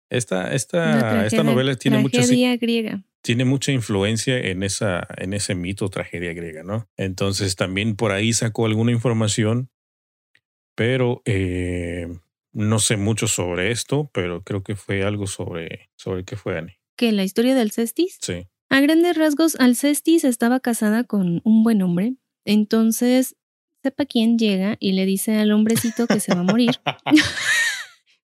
[0.10, 2.22] esta, esta, esta novela tiene mucha,
[2.58, 3.04] griega.
[3.22, 6.90] tiene mucha influencia en, esa, en ese mito tragedia griega, ¿no?
[6.98, 9.70] Entonces también por ahí sacó alguna información,
[10.76, 12.08] pero eh,
[12.54, 16.80] no sé mucho sobre esto, pero creo que fue algo sobre, sobre qué fue Annie.
[16.96, 17.12] ¿Qué?
[17.12, 18.18] ¿La historia de Alcestis?
[18.20, 18.48] Sí.
[18.70, 22.16] A grandes rasgos, Alcestis estaba casada con un buen hombre,
[22.46, 23.36] entonces
[23.82, 26.72] sepa quién llega y le dice al hombrecito que se va a morir.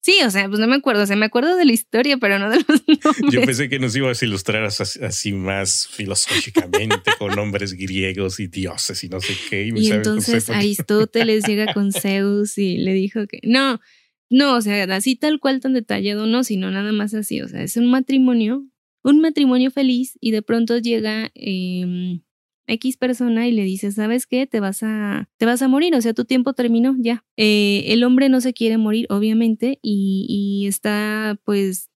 [0.05, 2.37] Sí, o sea, pues no me acuerdo, o sea, me acuerdo de la historia, pero
[2.37, 2.67] no de los
[3.03, 3.33] nombres.
[3.33, 9.03] Yo pensé que nos ibas a ilustrar así, más filosóficamente con nombres griegos y dioses
[9.03, 9.67] y no sé qué.
[9.75, 13.81] Y, entonces Aristóteles llega con Zeus y le dijo que no,
[14.29, 17.63] no, o sea, así tal cual tan detallado no, sino nada más así, o sea,
[17.63, 18.63] es un matrimonio,
[19.05, 22.19] un matrimonio feliz y de pronto llega eh,
[22.67, 24.47] X persona y le dice, ¿sabes qué?
[24.47, 27.23] Te vas a, te vas a morir, o sea, tu tiempo terminó ya.
[27.37, 31.91] Eh, el hombre no se quiere morir, obviamente, y, y, está pues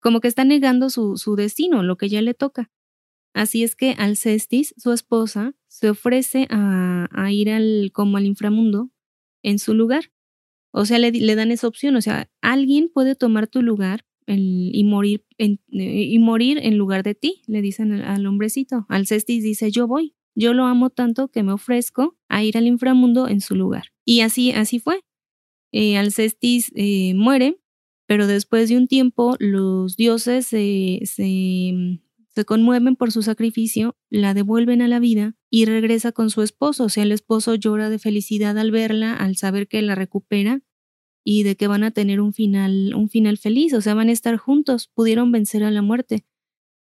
[0.00, 2.70] como que está negando su, su destino, lo que ya le toca.
[3.32, 8.90] Así es que Alcestis, su esposa, se ofrece a, a ir al, como al inframundo
[9.42, 10.12] en su lugar.
[10.72, 14.84] O sea, le, le dan esa opción, o sea, alguien puede tomar tu lugar y,
[14.84, 18.86] morir en, eh, y morir en lugar de ti, le dicen al, hombrecito.
[18.88, 23.28] Alcestis dice, yo voy, yo lo amo tanto que me ofrezco a ir al inframundo
[23.28, 23.92] en su lugar.
[24.04, 25.00] Y así, así fue.
[25.72, 27.58] Eh, Alcestis eh, muere,
[28.06, 34.34] pero después de un tiempo los dioses se, se, se conmueven por su sacrificio, la
[34.34, 36.84] devuelven a la vida y regresa con su esposo.
[36.84, 40.62] O sea, el esposo llora de felicidad al verla, al saber que la recupera
[41.24, 44.12] y de que van a tener un final, un final feliz, o sea, van a
[44.12, 46.24] estar juntos, pudieron vencer a la muerte.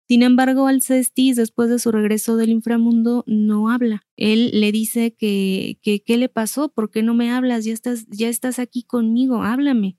[0.07, 4.05] Sin embargo, Alcestis, después de su regreso del inframundo, no habla.
[4.17, 8.05] Él le dice que, que qué le pasó, por qué no me hablas, ya estás,
[8.09, 9.97] ya estás aquí conmigo, háblame.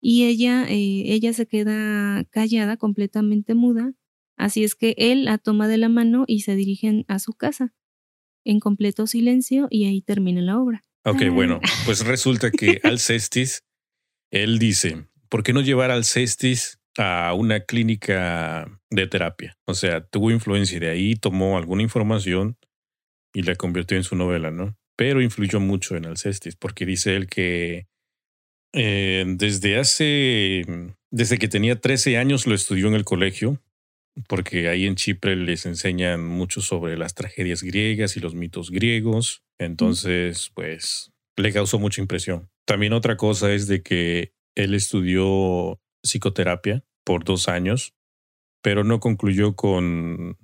[0.00, 3.94] Y ella, eh, ella se queda callada, completamente muda.
[4.36, 7.74] Así es que él la toma de la mano y se dirigen a su casa
[8.44, 10.84] en completo silencio y ahí termina la obra.
[11.08, 13.64] Ok, bueno, pues resulta que Alcestis,
[14.30, 19.56] él dice, ¿por qué no llevar Alcestis a una clínica de terapia?
[19.64, 22.58] O sea, tuvo influencia y de ahí tomó alguna información
[23.32, 24.76] y la convirtió en su novela, ¿no?
[24.96, 27.86] Pero influyó mucho en Alcestis porque dice él que
[28.74, 33.62] eh, desde hace, desde que tenía 13 años lo estudió en el colegio
[34.26, 39.42] porque ahí en Chipre les enseñan mucho sobre las tragedias griegas y los mitos griegos.
[39.58, 42.50] Entonces, pues, le causó mucha impresión.
[42.66, 47.94] También otra cosa es de que él estudió psicoterapia por dos años,
[48.62, 50.36] pero no concluyó con,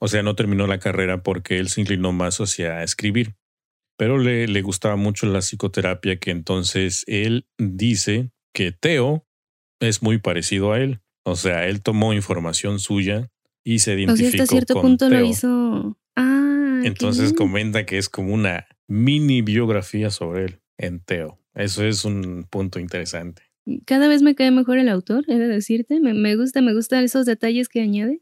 [0.00, 3.36] o sea, no terminó la carrera porque él se inclinó más hacia escribir.
[3.96, 9.26] Pero le, le gustaba mucho la psicoterapia, que entonces él dice que Teo
[9.80, 11.00] es muy parecido a él.
[11.24, 13.30] O sea, él tomó información suya
[13.64, 14.28] y se identificó.
[14.28, 15.98] O sea, hasta cierto punto lo hizo.
[16.16, 16.82] Ah.
[16.84, 21.38] Entonces comenta que es como una mini biografía sobre él en Teo.
[21.54, 23.42] Eso es un punto interesante.
[23.86, 25.98] Cada vez me cae mejor el autor, he de decirte.
[26.00, 28.20] Me, me gusta, me gustan esos detalles que añade.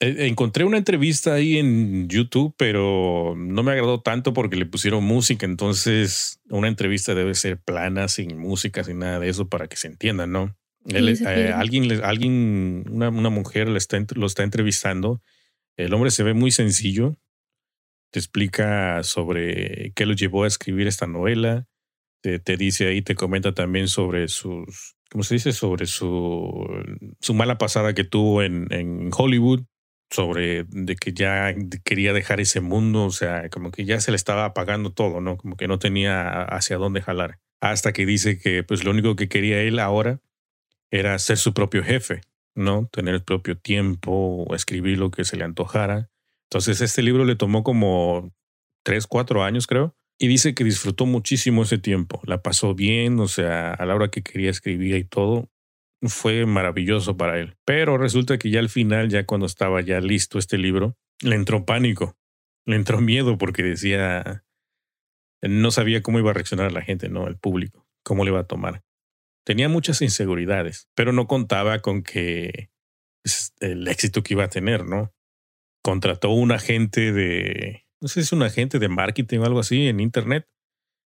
[0.00, 5.02] E, encontré una entrevista ahí en YouTube, pero no me agradó tanto porque le pusieron
[5.02, 5.46] música.
[5.46, 9.88] Entonces, una entrevista debe ser plana, sin música, sin nada de eso, para que se
[9.88, 10.56] entienda, ¿no?
[10.86, 15.22] Eh, alguien, alguien una, una mujer está, lo está entrevistando.
[15.76, 17.16] El hombre se ve muy sencillo.
[18.10, 21.66] Te explica sobre qué lo llevó a escribir esta novela.
[22.22, 25.52] Te, te dice ahí, te comenta también sobre sus, ¿cómo se dice?
[25.52, 26.66] Sobre su,
[27.20, 29.64] su mala pasada que tuvo en, en Hollywood
[30.10, 34.16] sobre de que ya quería dejar ese mundo, o sea, como que ya se le
[34.16, 35.36] estaba apagando todo, ¿no?
[35.36, 37.40] Como que no tenía hacia dónde jalar.
[37.60, 40.20] Hasta que dice que pues lo único que quería él ahora
[40.94, 42.20] era ser su propio jefe,
[42.54, 42.88] ¿no?
[42.92, 46.08] Tener el propio tiempo, escribir lo que se le antojara.
[46.48, 48.32] Entonces este libro le tomó como
[48.84, 49.96] tres, cuatro años, creo.
[50.20, 52.20] Y dice que disfrutó muchísimo ese tiempo.
[52.24, 55.50] La pasó bien, o sea, a la hora que quería escribir y todo,
[56.00, 57.56] fue maravilloso para él.
[57.64, 61.64] Pero resulta que ya al final, ya cuando estaba ya listo este libro, le entró
[61.64, 62.16] pánico,
[62.66, 64.44] le entró miedo porque decía,
[65.42, 67.26] no sabía cómo iba a reaccionar la gente, ¿no?
[67.26, 68.84] El público, cómo le iba a tomar
[69.44, 72.70] tenía muchas inseguridades, pero no contaba con que
[73.22, 75.12] pues, el éxito que iba a tener, ¿no?
[75.82, 79.86] Contrató un agente de, no sé si es un agente de marketing o algo así
[79.86, 80.48] en internet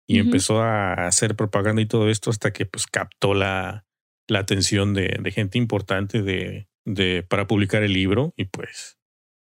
[0.08, 3.86] y empezó a hacer propaganda y todo esto hasta que pues captó la,
[4.28, 8.98] la atención de, de gente importante de, de, para publicar el libro y pues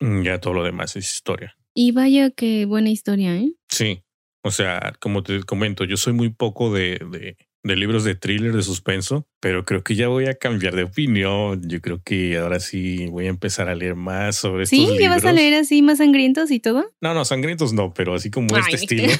[0.01, 1.57] ya todo lo demás es historia.
[1.75, 3.53] Y vaya qué buena historia, ¿eh?
[3.69, 4.03] Sí,
[4.43, 8.55] o sea, como te comento, yo soy muy poco de, de, de libros de thriller,
[8.55, 11.61] de suspenso, pero creo que ya voy a cambiar de opinión.
[11.69, 14.97] Yo creo que ahora sí voy a empezar a leer más sobre estos libros.
[14.97, 15.03] ¿Sí?
[15.03, 16.93] ¿Ya vas a leer así más sangrientos y todo?
[17.01, 19.13] No, no, sangrientos no, pero así como este estilo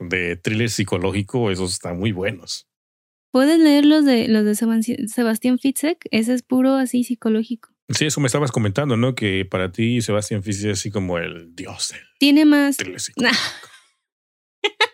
[0.00, 2.68] de thriller psicológico, esos están muy buenos.
[3.30, 6.06] ¿Puedes leer los de, los de Sebastián Fitzek?
[6.10, 7.70] Ese es puro así psicológico.
[7.88, 9.14] Sí, eso me estabas comentando, ¿no?
[9.14, 12.76] Que para ti Sebastián Fitzek es así como el dios Tiene más...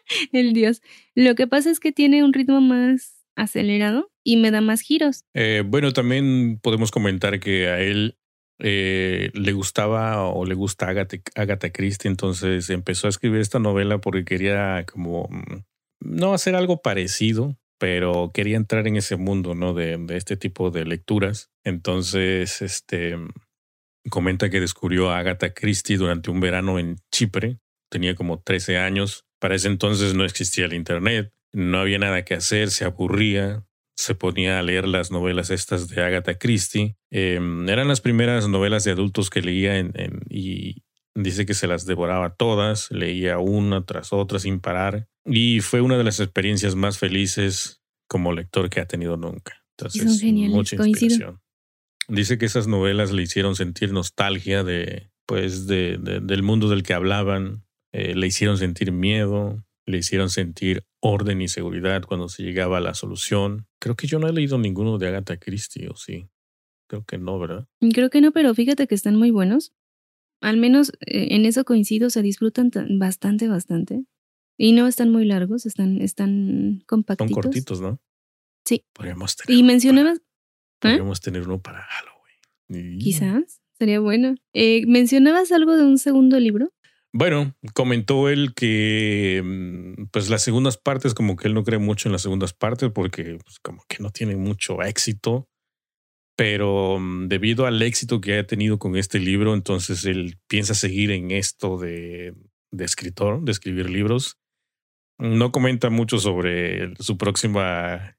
[0.33, 0.83] el dios.
[1.15, 5.25] Lo que pasa es que tiene un ritmo más acelerado y me da más giros.
[5.35, 8.19] Eh, bueno, también podemos comentar que a él
[8.59, 14.25] eh, le gustaba o le gusta Agatha, Christie, entonces empezó a escribir esta novela porque
[14.25, 15.63] quería como mm,
[16.01, 19.75] no hacer algo parecido, pero quería entrar en ese mundo, ¿no?
[19.75, 21.51] De, de este tipo de lecturas.
[21.65, 23.17] Entonces, este
[24.11, 27.59] comenta que descubrió a Agatha Christie durante un verano en Chipre.
[27.91, 32.34] Tenía como 13 años para ese entonces no existía el Internet, no había nada que
[32.34, 33.64] hacer, se aburría,
[33.97, 36.97] se ponía a leer las novelas estas de Agatha Christie.
[37.11, 39.78] Em, eran las primeras novelas de adultos que leía
[40.30, 40.82] y
[41.14, 45.99] dice que se las devoraba todas, leía una tras otra sin parar y fue una
[45.99, 49.64] de las experiencias más felices como lector que ha tenido nunca.
[49.76, 51.41] Entonces, mucha inspiración.
[52.09, 56.95] Dice que esas novelas le hicieron sentir nostalgia de, pues, de, del mundo del que
[56.95, 62.78] hablaban, eh, le hicieron sentir miedo, le hicieron sentir orden y seguridad cuando se llegaba
[62.78, 63.66] a la solución.
[63.80, 66.28] Creo que yo no he leído ninguno de Agatha Christie, o sí.
[66.89, 67.66] Creo que no, ¿verdad?
[67.93, 69.72] Creo que no, pero fíjate que están muy buenos.
[70.41, 74.05] Al menos eh, en eso coincido, se disfrutan bastante, bastante.
[74.57, 77.34] Y no están muy largos, están, están compactitos.
[77.34, 78.01] Son cortitos, ¿no?
[78.64, 78.84] Sí.
[78.93, 80.20] Podríamos tener y mencionabas...
[80.80, 82.99] Podríamos tener uno para Halloween.
[82.99, 83.61] Quizás.
[83.78, 84.34] sería bueno.
[84.53, 86.72] Eh, ¿Mencionabas algo de un segundo libro?
[87.19, 92.09] Bueno, comentó él que mm, pues las segundas partes, como que él no cree mucho
[92.09, 95.49] en las segundas partes porque pues, como que no tienen mucho éxito,
[96.37, 101.11] pero mm, debido al éxito que ha tenido con este libro, entonces él piensa seguir
[101.11, 102.37] en esto de,
[102.71, 104.39] de escritor, de escribir libros.
[105.19, 108.16] No comenta mucho sobre su próxima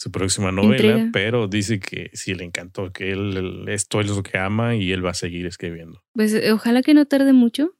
[0.00, 4.36] su próxima novela, pero dice que sí le encantó, que él, esto es lo que
[4.36, 6.02] ama y él va a seguir escribiendo.
[6.12, 7.76] Pues ojalá que no tarde mucho,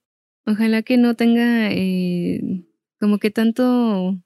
[0.47, 2.65] ojalá que no tenga eh,
[3.01, 4.17] como que tanto...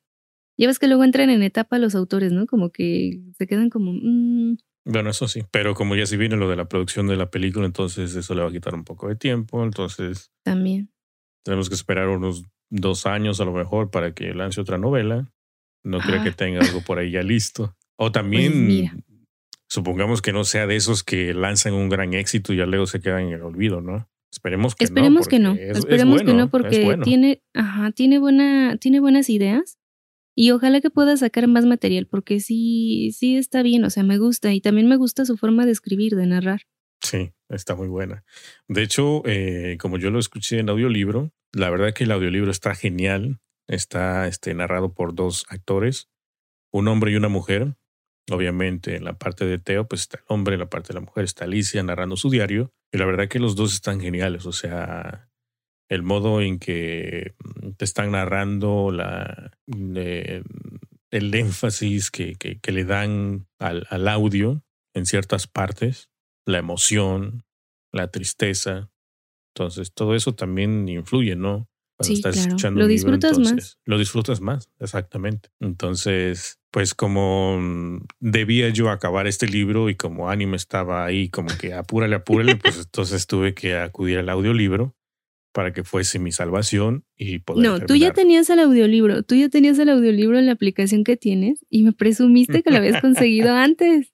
[0.58, 2.46] Ya ves que luego entran en etapa los autores, ¿no?
[2.46, 3.92] Como que se quedan como...
[3.92, 4.56] Mm".
[4.84, 7.66] Bueno, eso sí, pero como ya si viene lo de la producción de la película,
[7.66, 10.30] entonces eso le va a quitar un poco de tiempo, entonces...
[10.44, 10.90] También.
[11.44, 15.32] Tenemos que esperar unos dos años a lo mejor para que lance otra novela.
[15.84, 16.36] No creo que ah.
[16.36, 17.76] tenga algo por ahí ya listo.
[17.96, 19.04] O pues también,
[19.68, 23.00] supongamos que no sea de esos que lanzan un gran éxito y ya luego se
[23.00, 24.08] quedan en el olvido, ¿no?
[24.36, 25.28] Esperemos que Esperemos no.
[25.30, 25.54] Que no.
[25.54, 29.78] Esperemos que no, porque tiene, ajá, tiene, buena, tiene buenas ideas.
[30.34, 34.18] Y ojalá que pueda sacar más material, porque sí, sí está bien, o sea, me
[34.18, 34.52] gusta.
[34.52, 36.60] Y también me gusta su forma de escribir, de narrar.
[37.02, 38.24] Sí, está muy buena.
[38.68, 42.74] De hecho, eh, como yo lo escuché en audiolibro, la verdad que el audiolibro está
[42.74, 43.40] genial.
[43.68, 46.08] Está este, narrado por dos actores,
[46.70, 47.74] un hombre y una mujer.
[48.30, 51.00] Obviamente en la parte de Teo, pues está el hombre, en la parte de la
[51.00, 52.72] mujer está Alicia narrando su diario.
[52.92, 54.46] Y la verdad que los dos están geniales.
[54.46, 55.28] O sea,
[55.88, 60.42] el modo en que mm, te están narrando, la, eh,
[61.10, 64.64] el énfasis que, que, le dan al, al, audio
[64.94, 66.10] en ciertas partes,
[66.44, 67.44] la emoción,
[67.92, 68.90] la tristeza.
[69.54, 71.68] Entonces, todo eso también influye, ¿no?
[71.96, 73.78] Cuando estás escuchando lo disfrutas más.
[73.84, 75.48] Lo disfrutas más, exactamente.
[75.60, 81.48] Entonces, pues como mm, debía yo acabar este libro y como Anime estaba ahí como
[81.58, 84.94] que apúrale, apúrale, pues entonces tuve que acudir al audiolibro
[85.52, 87.64] para que fuese mi salvación y poder.
[87.64, 91.16] No, tú ya tenías el audiolibro, tú ya tenías el audiolibro en la aplicación que
[91.16, 94.12] tienes y me presumiste que lo habías conseguido antes.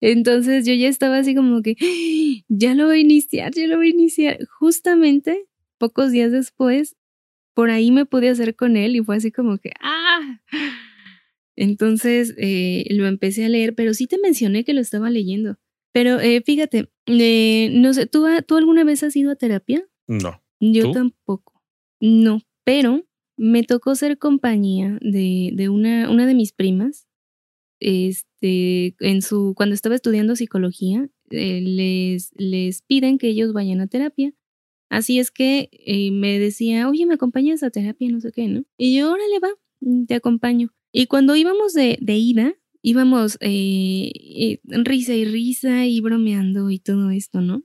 [0.00, 1.74] Entonces yo ya estaba así como que,
[2.48, 4.38] ya lo voy a iniciar, ya lo voy a iniciar.
[4.60, 6.94] Justamente pocos días después,
[7.56, 10.42] por ahí me pude hacer con él y fue así como que, ¡ah!
[11.56, 15.56] Entonces eh, lo empecé a leer, pero sí te mencioné que lo estaba leyendo.
[15.90, 19.82] Pero eh, fíjate, eh, no sé, ¿tú, ¿tú alguna vez has ido a terapia?
[20.06, 20.42] No.
[20.60, 21.62] Yo tampoco.
[21.98, 23.06] No, pero
[23.38, 27.08] me tocó ser compañía de, de una, una de mis primas.
[27.80, 34.34] Este, en su, cuando estaba estudiando psicología, les, les piden que ellos vayan a terapia.
[34.88, 35.68] Así es que
[36.12, 38.08] me decía, oye, ¿me acompañas a terapia?
[38.10, 38.64] No sé qué, ¿no?
[38.78, 39.48] Y yo, órale, va,
[40.06, 40.72] te acompaño.
[40.92, 42.54] Y cuando íbamos de, de ida,
[42.86, 47.64] íbamos eh, eh, risa y risa y bromeando y todo esto, ¿no?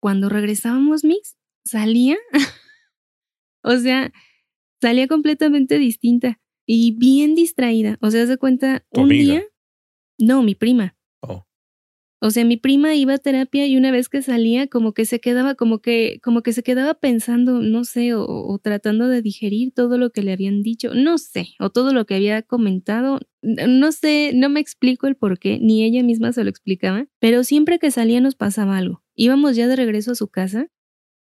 [0.00, 1.36] Cuando regresábamos, Mix,
[1.66, 2.16] salía,
[3.62, 4.10] o sea,
[4.80, 7.98] salía completamente distinta y bien distraída.
[8.00, 9.44] O sea, se cuenta, un día,
[10.18, 10.96] no, mi prima.
[12.24, 15.20] O sea, mi prima iba a terapia y una vez que salía, como que se
[15.20, 19.98] quedaba, como que, como que se quedaba pensando, no sé, o, tratando de digerir todo
[19.98, 24.32] lo que le habían dicho, no sé, o todo lo que había comentado, no sé,
[24.34, 27.90] no me explico el por qué, ni ella misma se lo explicaba, pero siempre que
[27.90, 29.02] salía nos pasaba algo.
[29.14, 30.68] Íbamos ya de regreso a su casa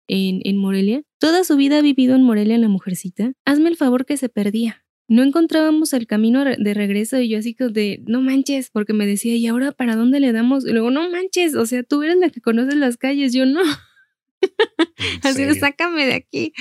[0.07, 1.03] en, en Morelia.
[1.19, 3.33] Toda su vida ha vivido en Morelia la mujercita.
[3.43, 7.53] Hazme el favor que se perdía no encontrábamos el camino de regreso y yo así
[7.53, 10.65] como de, no manches, porque me decía, ¿y ahora para dónde le damos?
[10.65, 13.61] Y luego, no manches, o sea, tú eres la que conoces las calles, yo no.
[15.23, 16.53] así de, sácame de aquí.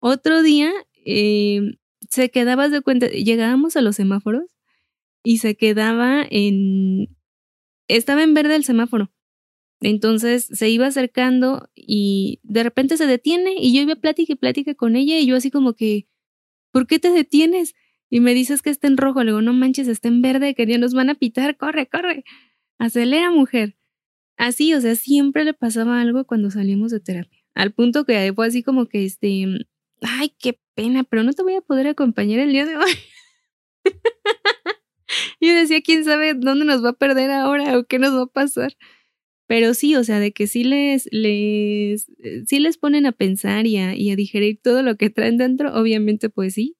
[0.00, 0.72] Otro día
[1.04, 1.60] eh,
[2.08, 4.44] se quedaba de cuenta, llegábamos a los semáforos
[5.22, 7.14] y se quedaba en,
[7.88, 9.10] estaba en verde el semáforo.
[9.80, 14.74] Entonces se iba acercando y de repente se detiene y yo iba plática y plática
[14.74, 16.06] con ella y yo así como que,
[16.74, 17.76] ¿por qué te detienes?
[18.10, 19.22] Y me dices que está en rojo.
[19.22, 22.24] Le digo, no manches, está en verde, que ya nos van a pitar, corre, corre.
[22.78, 23.76] Acelera, mujer.
[24.36, 27.44] Así, o sea, siempre le pasaba algo cuando salimos de terapia.
[27.54, 29.46] Al punto que fue así como que, este,
[30.02, 32.92] ay, qué pena, pero no te voy a poder acompañar el día de hoy.
[35.40, 38.26] Yo decía, quién sabe dónde nos va a perder ahora o qué nos va a
[38.26, 38.76] pasar.
[39.46, 43.66] Pero sí, o sea, de que sí les, les, eh, sí les ponen a pensar
[43.66, 46.76] y a, y a digerir todo lo que traen dentro, obviamente pues sí.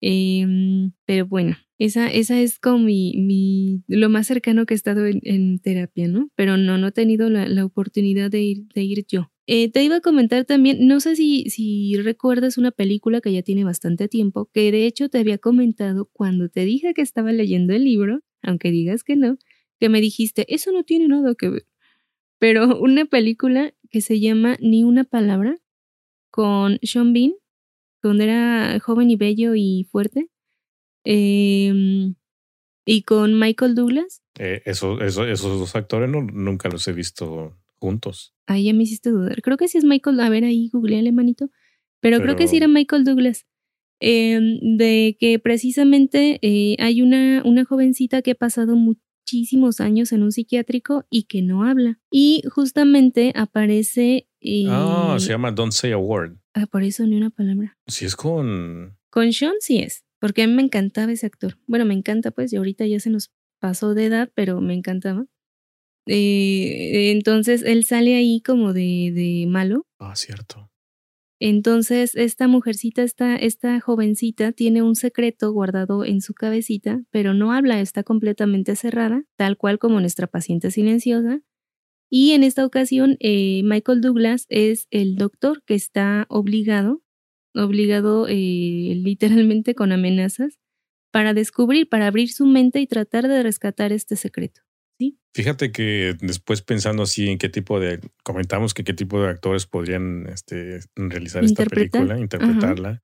[0.00, 5.06] Em, pero bueno, esa, esa es como mi, mi, lo más cercano que he estado
[5.06, 6.30] en, terapia, ¿no?
[6.36, 9.30] Pero no, no he tenido la, la oportunidad de ir, de ir yo.
[9.46, 13.42] Eh, te iba a comentar también, no sé si, si recuerdas una película que ya
[13.42, 17.74] tiene bastante tiempo, que de hecho te había comentado cuando te dije que estaba leyendo
[17.74, 19.38] el libro, aunque digas que no,
[19.80, 21.66] que me dijiste, eso no tiene nada que ver
[22.40, 25.58] pero una película que se llama Ni una palabra
[26.30, 27.34] con Sean Bean,
[28.02, 30.28] donde era joven y bello y fuerte.
[31.04, 32.14] Em,
[32.86, 34.22] y con Michael Douglas.
[34.38, 38.34] Eh, eso, eso, esos dos actores no, nunca los he visto juntos.
[38.46, 39.42] Ahí ya me hiciste dudar.
[39.42, 40.18] Creo que sí es Michael.
[40.20, 41.50] A ver, ahí googleale, manito.
[42.00, 43.46] Pero, creo que sí era Michael Douglas.
[44.00, 48.74] Em, de que precisamente eh, hay una, una jovencita que ha pasado
[49.30, 51.98] muchísimos años en un psiquiátrico y que no habla.
[52.10, 54.28] Y justamente aparece.
[54.68, 56.38] ah, se llama Don't Say a Word.
[56.54, 57.78] Ah, por eso ni una palabra.
[57.86, 58.96] Si es con.
[59.10, 60.04] Con Sean sí es.
[60.18, 61.58] Porque a mí me encantaba ese actor.
[61.66, 65.26] Bueno, me encanta, pues, y ahorita ya se nos pasó de edad, pero me encantaba.
[66.06, 69.86] Eh, entonces él sale ahí como de, de malo.
[69.98, 70.69] Ah, cierto.
[71.40, 77.52] Entonces, esta mujercita, esta, esta jovencita, tiene un secreto guardado en su cabecita, pero no
[77.52, 81.40] habla, está completamente cerrada, tal cual como nuestra paciente silenciosa.
[82.10, 87.02] Y en esta ocasión, eh, Michael Douglas es el doctor que está obligado,
[87.54, 88.34] obligado eh,
[89.02, 90.58] literalmente con amenazas,
[91.10, 94.60] para descubrir, para abrir su mente y tratar de rescatar este secreto.
[95.32, 99.66] Fíjate que después pensando así en qué tipo de, comentamos que qué tipo de actores
[99.66, 103.02] podrían este, realizar esta película, interpretarla.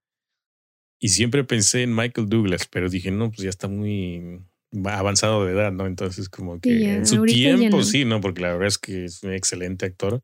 [1.00, 4.40] Y siempre pensé en Michael Douglas, pero dije, no, pues ya está muy
[4.84, 5.86] avanzado de edad, ¿no?
[5.86, 8.20] Entonces como que en su tiempo sí, ¿no?
[8.20, 10.22] Porque la verdad es que es un excelente actor.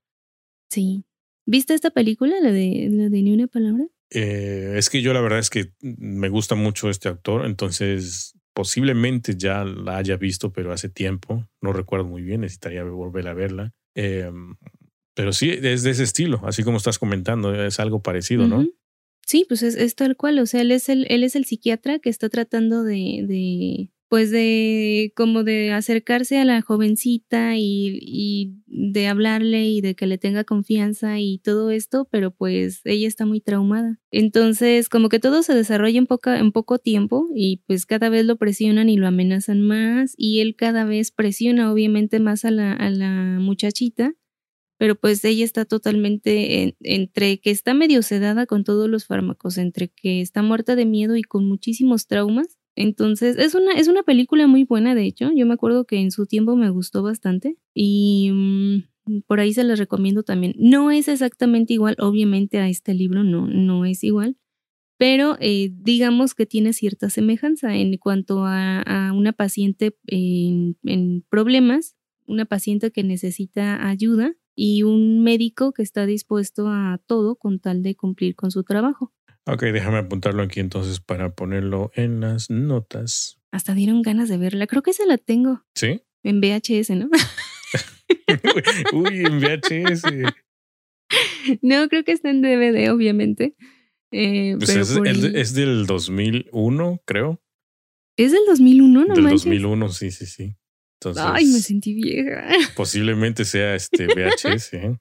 [0.70, 1.04] Sí.
[1.46, 3.84] ¿Viste esta película, la de, la de Ni una palabra?
[4.10, 9.36] Eh, es que yo la verdad es que me gusta mucho este actor, entonces posiblemente
[9.36, 13.72] ya la haya visto, pero hace tiempo, no recuerdo muy bien, necesitaría volver a verla.
[13.94, 14.56] Em,
[15.14, 18.66] pero sí, es de ese estilo, así como estás comentando, es algo parecido, ¿no?
[19.26, 22.10] Sí, pues es, tal cual, o sea, él es el, él es el psiquiatra que
[22.10, 29.64] está tratando de, de, pues de como de acercarse a la jovencita y, de hablarle
[29.64, 34.02] y de que le tenga confianza y todo esto, pero pues ella está muy traumada.
[34.10, 38.26] Entonces, como que todo se desarrolla en, poca, en poco tiempo y pues cada vez
[38.26, 42.74] lo presionan y lo amenazan más y él cada vez presiona obviamente más a la,
[42.74, 44.12] a la muchachita,
[44.76, 49.88] pero pues ella está totalmente entre que está medio sedada con todos los fármacos, entre
[49.88, 54.46] que está muerta de miedo y con muchísimos traumas entonces, es una, es una película
[54.46, 55.30] muy buena, de hecho.
[55.34, 59.64] Yo me acuerdo que en su tiempo me gustó bastante y mm, por ahí se
[59.64, 60.54] las recomiendo también.
[60.56, 64.36] No es exactamente igual, obviamente, a este libro, no, no es igual,
[64.96, 71.96] pero eh, digamos que tiene cierta semejanza en cuanto a, una paciente en, en problemas,
[72.26, 77.82] una paciente que necesita ayuda y un médico que está dispuesto a todo con tal
[77.82, 79.12] de cumplir con su trabajo.
[79.46, 83.40] Ok, déjame apuntarlo aquí entonces para ponerlo en las notas.
[83.50, 84.66] Hasta dieron ganas de verla.
[84.66, 85.64] Creo que esa la tengo.
[85.74, 86.02] ¿Sí?
[86.22, 87.10] En VHS, ¿no?
[88.92, 90.04] Uy, en VHS.
[91.60, 93.56] No, creo que está en DVD, obviamente.
[94.12, 97.42] Eh, pues es, del 2001, creo.
[98.16, 100.56] ¿Es del 2001, no Del 2001, sí, sí, sí.
[101.16, 102.46] Ay, me sentí vieja.
[102.76, 104.98] Posiblemente sea este VHS, ¿eh?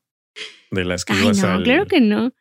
[0.72, 2.34] De las que Ay, ibas no, claro que no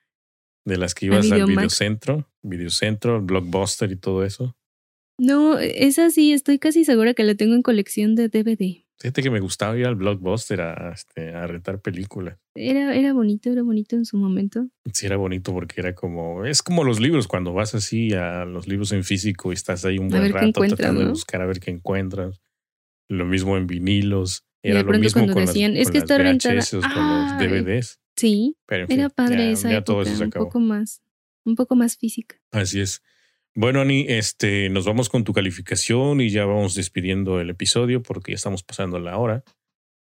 [0.65, 4.57] de las que ibas al videocentro, videocentro, blockbuster y todo eso.
[5.19, 8.85] No, esa sí, estoy casi segura que la tengo en colección de DVD.
[9.01, 12.39] Fíjate que me gustaba ir al blockbuster a, este, a rentar películas.
[12.55, 14.69] Era, era bonito, era bonito en su momento.
[14.93, 18.69] Sí, era bonito porque era como, es como los libros, cuando vas así a los
[18.69, 21.71] libros en físico y estás ahí un buen rato tratando de buscar a ver qué
[21.71, 22.43] encuentras.
[23.09, 24.45] Lo mismo en vinilos.
[24.63, 26.61] Era lo mismo con, decían, es que está rentada.
[26.71, 28.01] con los DVDs.
[28.21, 31.03] Sí, era padre esa época, un poco más,
[31.45, 32.37] un poco más física.
[32.51, 33.03] Así es.
[33.55, 38.33] Bueno, Ani, este, nos vamos con tu calificación y ya vamos despidiendo el episodio porque
[38.33, 39.43] ya estamos pasando la hora.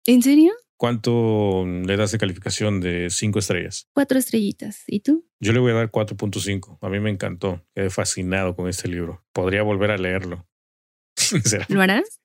[0.07, 0.53] ¿En serio?
[0.77, 3.89] ¿Cuánto le das de calificación de cinco estrellas?
[3.93, 4.85] Cuatro estrellitas.
[4.87, 5.27] ¿Y tú?
[5.41, 6.79] Yo le voy a dar 4.5.
[6.81, 7.67] A mí me encantó.
[7.75, 9.25] Quedé fascinado con este libro.
[9.33, 10.47] Podría volver a leerlo.
[11.69, 12.21] ¿Lo harás?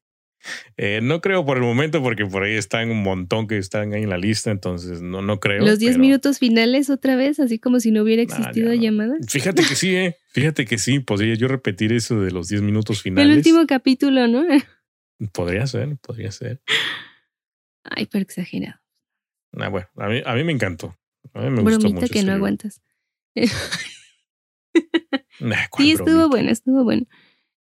[0.78, 4.04] Eh, no creo por el momento porque por ahí están un montón que están ahí
[4.04, 5.64] en la lista, entonces no, no creo.
[5.64, 9.16] Los 10 minutos finales otra vez, así como si no hubiera existido llamada.
[9.28, 10.18] Fíjate que sí, ¿eh?
[10.32, 13.30] Fíjate que sí, podría yo repetir eso de los 10 minutos finales.
[13.30, 14.46] El último capítulo, ¿no?
[15.34, 16.62] Podría ser, podría ser.
[17.84, 18.82] Ay, pero exagerado.
[19.54, 20.98] Ah, bueno, a mí, a mí me encantó.
[21.34, 22.82] A mí me gustó mucho que no aguantas.
[25.78, 27.06] sí, estuvo bueno, estuvo bueno.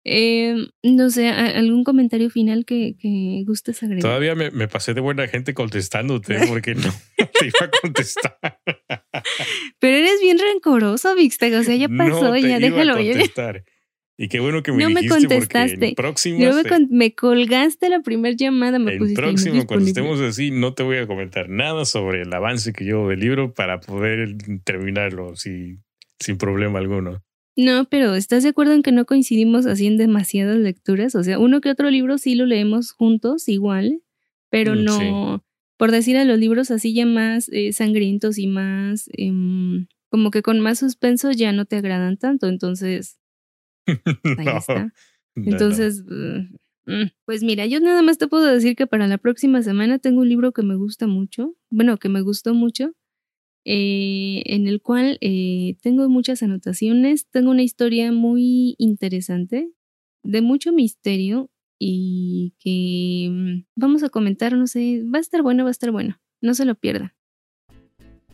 [0.06, 4.02] Eh, no sé, ¿algún comentario final que, que gustes agregar?
[4.02, 8.40] Todavía me, me, pasé de buena gente contestándote porque no te iba a contestar.
[9.80, 11.54] Pero eres bien rencoroso, Vixtag.
[11.54, 12.96] O sea, ya pasó, ya déjalo.
[12.96, 13.66] contestar.
[14.22, 15.96] Y qué bueno que me no me contestaste.
[16.38, 18.78] me, me, colgaste la primera llamada.
[18.78, 22.74] Me el próximo, cuando estemos así, no te voy a comentar nada sobre el avance
[22.74, 24.36] que llevo del libro para poder
[24.66, 25.82] terminarlo sin
[26.38, 27.24] problema alguno.
[27.60, 31.14] No, pero ¿estás de acuerdo en que no coincidimos así en demasiadas lecturas?
[31.16, 34.02] O sea, uno que otro libro sí lo leemos juntos, igual,
[34.50, 35.44] pero mm, no,
[35.76, 40.42] por decir a los libros así ya más eh, sangrientos y más, em, como que
[40.42, 43.20] con más suspenso ya no te agradan tanto, entonces
[44.38, 44.94] Ahí está.
[45.36, 46.56] Entonces, mm,
[46.86, 50.22] mm, pues mira, yo nada más te puedo decir que para la próxima semana tengo
[50.22, 52.94] un libro que me gusta mucho, bueno, que me gustó mucho,
[53.66, 59.72] eh, en el cual eh, tengo muchas anotaciones, tengo una historia muy interesante,
[60.24, 65.64] de mucho misterio y que mm, vamos a comentar, no sé, va a estar bueno,
[65.64, 67.16] va a estar bueno, no se lo pierda.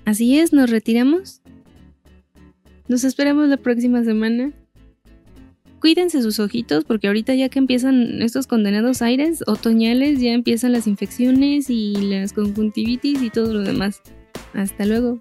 [0.05, 1.41] Así es, nos retiramos.
[2.87, 4.53] Nos esperamos la próxima semana
[5.85, 10.87] cuídense sus ojitos porque ahorita ya que empiezan estos condenados aires otoñales, ya empiezan las
[10.87, 14.01] infecciones y las conjuntivitis y todo lo demás.
[14.53, 15.19] Hasta luego.